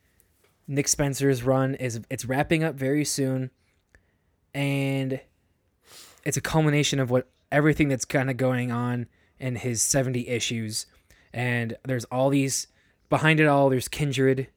[0.69, 3.51] Nick Spencer's run is it's wrapping up very soon,
[4.55, 5.21] and
[6.25, 9.07] it's a culmination of what everything that's kind of going on
[9.39, 10.87] in his 70 issues,
[11.33, 12.67] and there's all these
[13.09, 13.71] behind it all.
[13.71, 14.49] There's Kindred,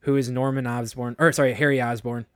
[0.00, 2.26] who is Norman Osborn, or sorry, Harry Osborn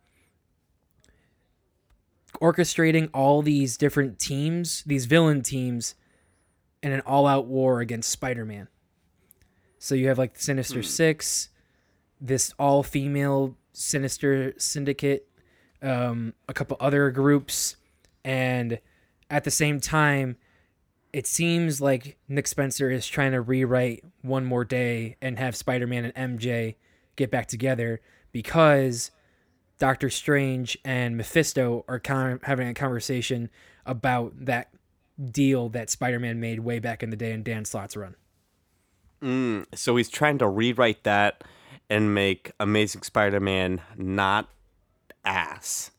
[2.40, 5.94] orchestrating all these different teams, these villain teams,
[6.82, 8.68] in an all-out war against Spider-Man.
[9.84, 11.50] So you have like the Sinister Six,
[12.18, 15.28] this all-female Sinister Syndicate,
[15.82, 17.76] um, a couple other groups,
[18.24, 18.80] and
[19.28, 20.38] at the same time,
[21.12, 26.10] it seems like Nick Spencer is trying to rewrite One More Day and have Spider-Man
[26.14, 26.76] and MJ
[27.16, 28.00] get back together
[28.32, 29.10] because
[29.78, 33.50] Doctor Strange and Mephisto are of having a conversation
[33.84, 34.70] about that
[35.30, 38.14] deal that Spider-Man made way back in the day in Dan Slott's run.
[39.22, 41.42] Mm, so he's trying to rewrite that
[41.88, 44.48] and make Amazing Spider-Man not
[45.24, 45.90] ass.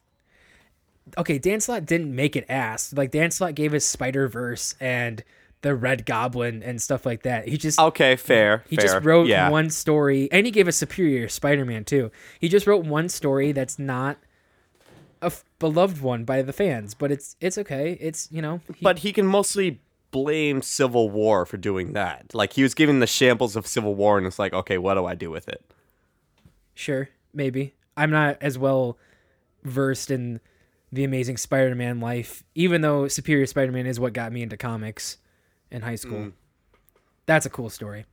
[1.17, 2.91] Okay, Dan Slott didn't make it ass.
[2.93, 5.23] Like Dan Slott gave us Spider Verse and
[5.61, 7.47] the Red Goblin and stuff like that.
[7.47, 8.63] He just Okay, fair.
[8.69, 8.85] he fair.
[8.85, 9.49] just wrote yeah.
[9.49, 12.11] one story, and he gave us Superior Spider-Man too.
[12.39, 14.17] He just wrote one story that's not
[15.21, 17.97] a f- beloved one by the fans, but it's it's okay.
[18.01, 19.79] It's you know, he- But he can mostly
[20.15, 22.33] blame Civil War for doing that.
[22.33, 25.05] Like he was giving the shambles of Civil War, and it's like, okay, what do
[25.05, 25.61] I do with it?
[26.73, 27.73] Sure, maybe.
[27.97, 28.97] I'm not as well
[29.65, 30.39] versed in
[30.89, 35.17] the Amazing Spider-Man life, even though Superior Spider-Man is what got me into comics
[35.69, 36.19] in high school.
[36.19, 36.33] Mm.
[37.25, 38.05] That's a cool story.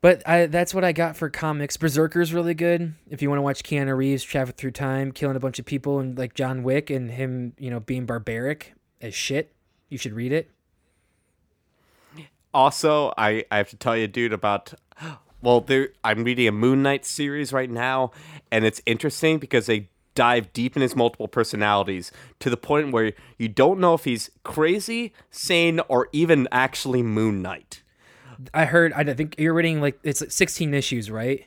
[0.00, 1.76] But I, that's what I got for comics.
[1.76, 2.94] Berserker's really good.
[3.10, 5.98] If you want to watch Keanu Reeves travel through time, killing a bunch of people,
[5.98, 8.72] and like John Wick and him, you know, being barbaric
[9.02, 9.52] as shit,
[9.90, 10.50] you should read it.
[12.54, 14.74] Also, I, I have to tell you, dude, about
[15.42, 18.10] well, there I'm reading a Moon Knight series right now,
[18.50, 23.12] and it's interesting because they dive deep in his multiple personalities to the point where
[23.38, 27.82] you don't know if he's crazy, sane, or even actually Moon Knight.
[28.52, 28.92] I heard.
[28.94, 31.46] I think you're reading like it's like 16 issues, right?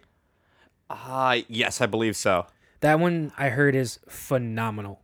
[0.89, 2.47] Ah, yes, I believe so.
[2.81, 5.01] That one I heard is phenomenal,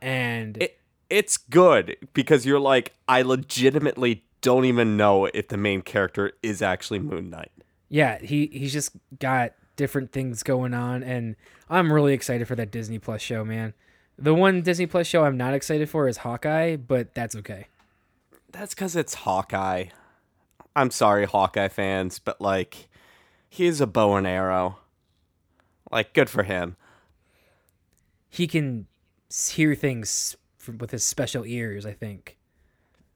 [0.00, 0.78] and It
[1.08, 6.62] it's good because you're like, I legitimately don't even know if the main character is
[6.62, 7.50] actually Moon Knight.
[7.88, 11.34] yeah, he he's just got different things going on, and
[11.68, 13.74] I'm really excited for that Disney Plus show, man.
[14.16, 17.66] The one Disney Plus show I'm not excited for is Hawkeye, but that's okay.
[18.52, 19.86] That's because it's Hawkeye.
[20.76, 22.88] I'm sorry, Hawkeye fans, but like,
[23.48, 24.78] he's a bow and arrow.
[25.90, 26.76] Like, good for him.
[28.28, 28.86] He can
[29.50, 30.36] hear things
[30.78, 31.84] with his special ears.
[31.84, 32.36] I think.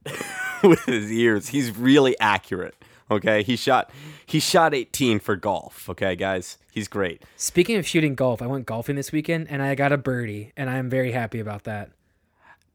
[0.62, 2.74] With his ears, he's really accurate.
[3.10, 3.90] Okay, he shot
[4.24, 5.88] he shot 18 for golf.
[5.90, 7.22] Okay, guys, he's great.
[7.36, 10.70] Speaking of shooting golf, I went golfing this weekend, and I got a birdie, and
[10.70, 11.90] I'm very happy about that.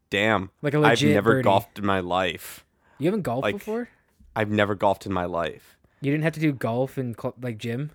[0.09, 1.43] Damn, Like a legit I've never birdie.
[1.43, 2.65] golfed in my life.
[2.99, 3.89] You haven't golfed Like- before?
[4.35, 5.77] I've never golfed in my life.
[6.01, 7.91] You didn't have to do golf in cl- like gym.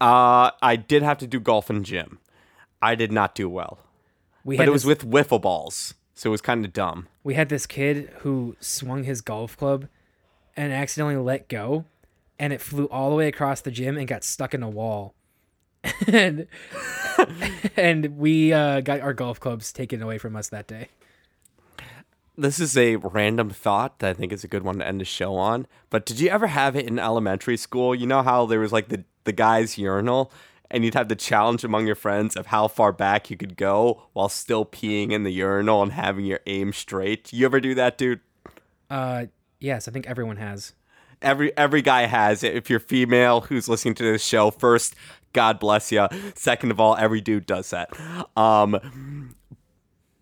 [0.00, 2.18] Uh, I did have to do golf in gym.
[2.82, 3.78] I did not do well,
[4.44, 7.08] We but had it was this, with wiffle balls, so it was kind of dumb.
[7.22, 9.88] we had this kid who swung his golf club
[10.56, 11.84] and accidentally let go,
[12.38, 15.14] and it flew all the way across the gym and got stuck in a wall.
[16.06, 16.46] and
[17.76, 20.88] and we uh, got our golf clubs taken away from us that day.
[22.36, 25.04] This is a random thought that I think is a good one to end the
[25.04, 25.68] show on.
[25.88, 27.94] But did you ever have it in elementary school?
[27.94, 30.32] You know how there was like the, the guy's urinal,
[30.74, 34.02] and you'd have the challenge among your friends of how far back you could go
[34.12, 37.32] while still peeing in the urinal and having your aim straight.
[37.32, 38.18] You ever do that, dude?
[38.90, 39.26] Uh,
[39.60, 40.74] yes, I think everyone has.
[41.22, 42.56] Every every guy has it.
[42.56, 44.96] If you're female who's listening to this show, first,
[45.32, 46.08] God bless you.
[46.34, 47.88] Second of all, every dude does that.
[48.36, 49.36] Um,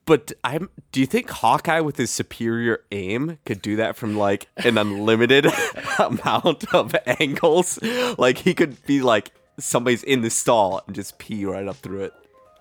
[0.05, 0.69] but I'm.
[0.93, 5.47] Do you think Hawkeye, with his superior aim, could do that from like an unlimited
[5.99, 7.83] amount of angles?
[8.19, 9.33] Like he could be like
[9.63, 12.15] somebody's in the stall and just pee right up through it.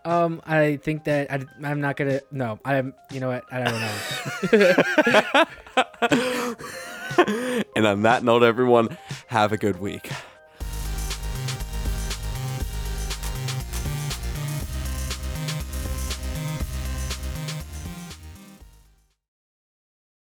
[0.04, 2.22] Um, I think that I, I'm not gonna.
[2.32, 2.94] No, I'm.
[3.12, 3.44] You know what?
[3.52, 3.82] I don't
[6.22, 6.56] know.
[7.76, 8.98] And on that note, everyone,
[9.28, 10.10] have a good week.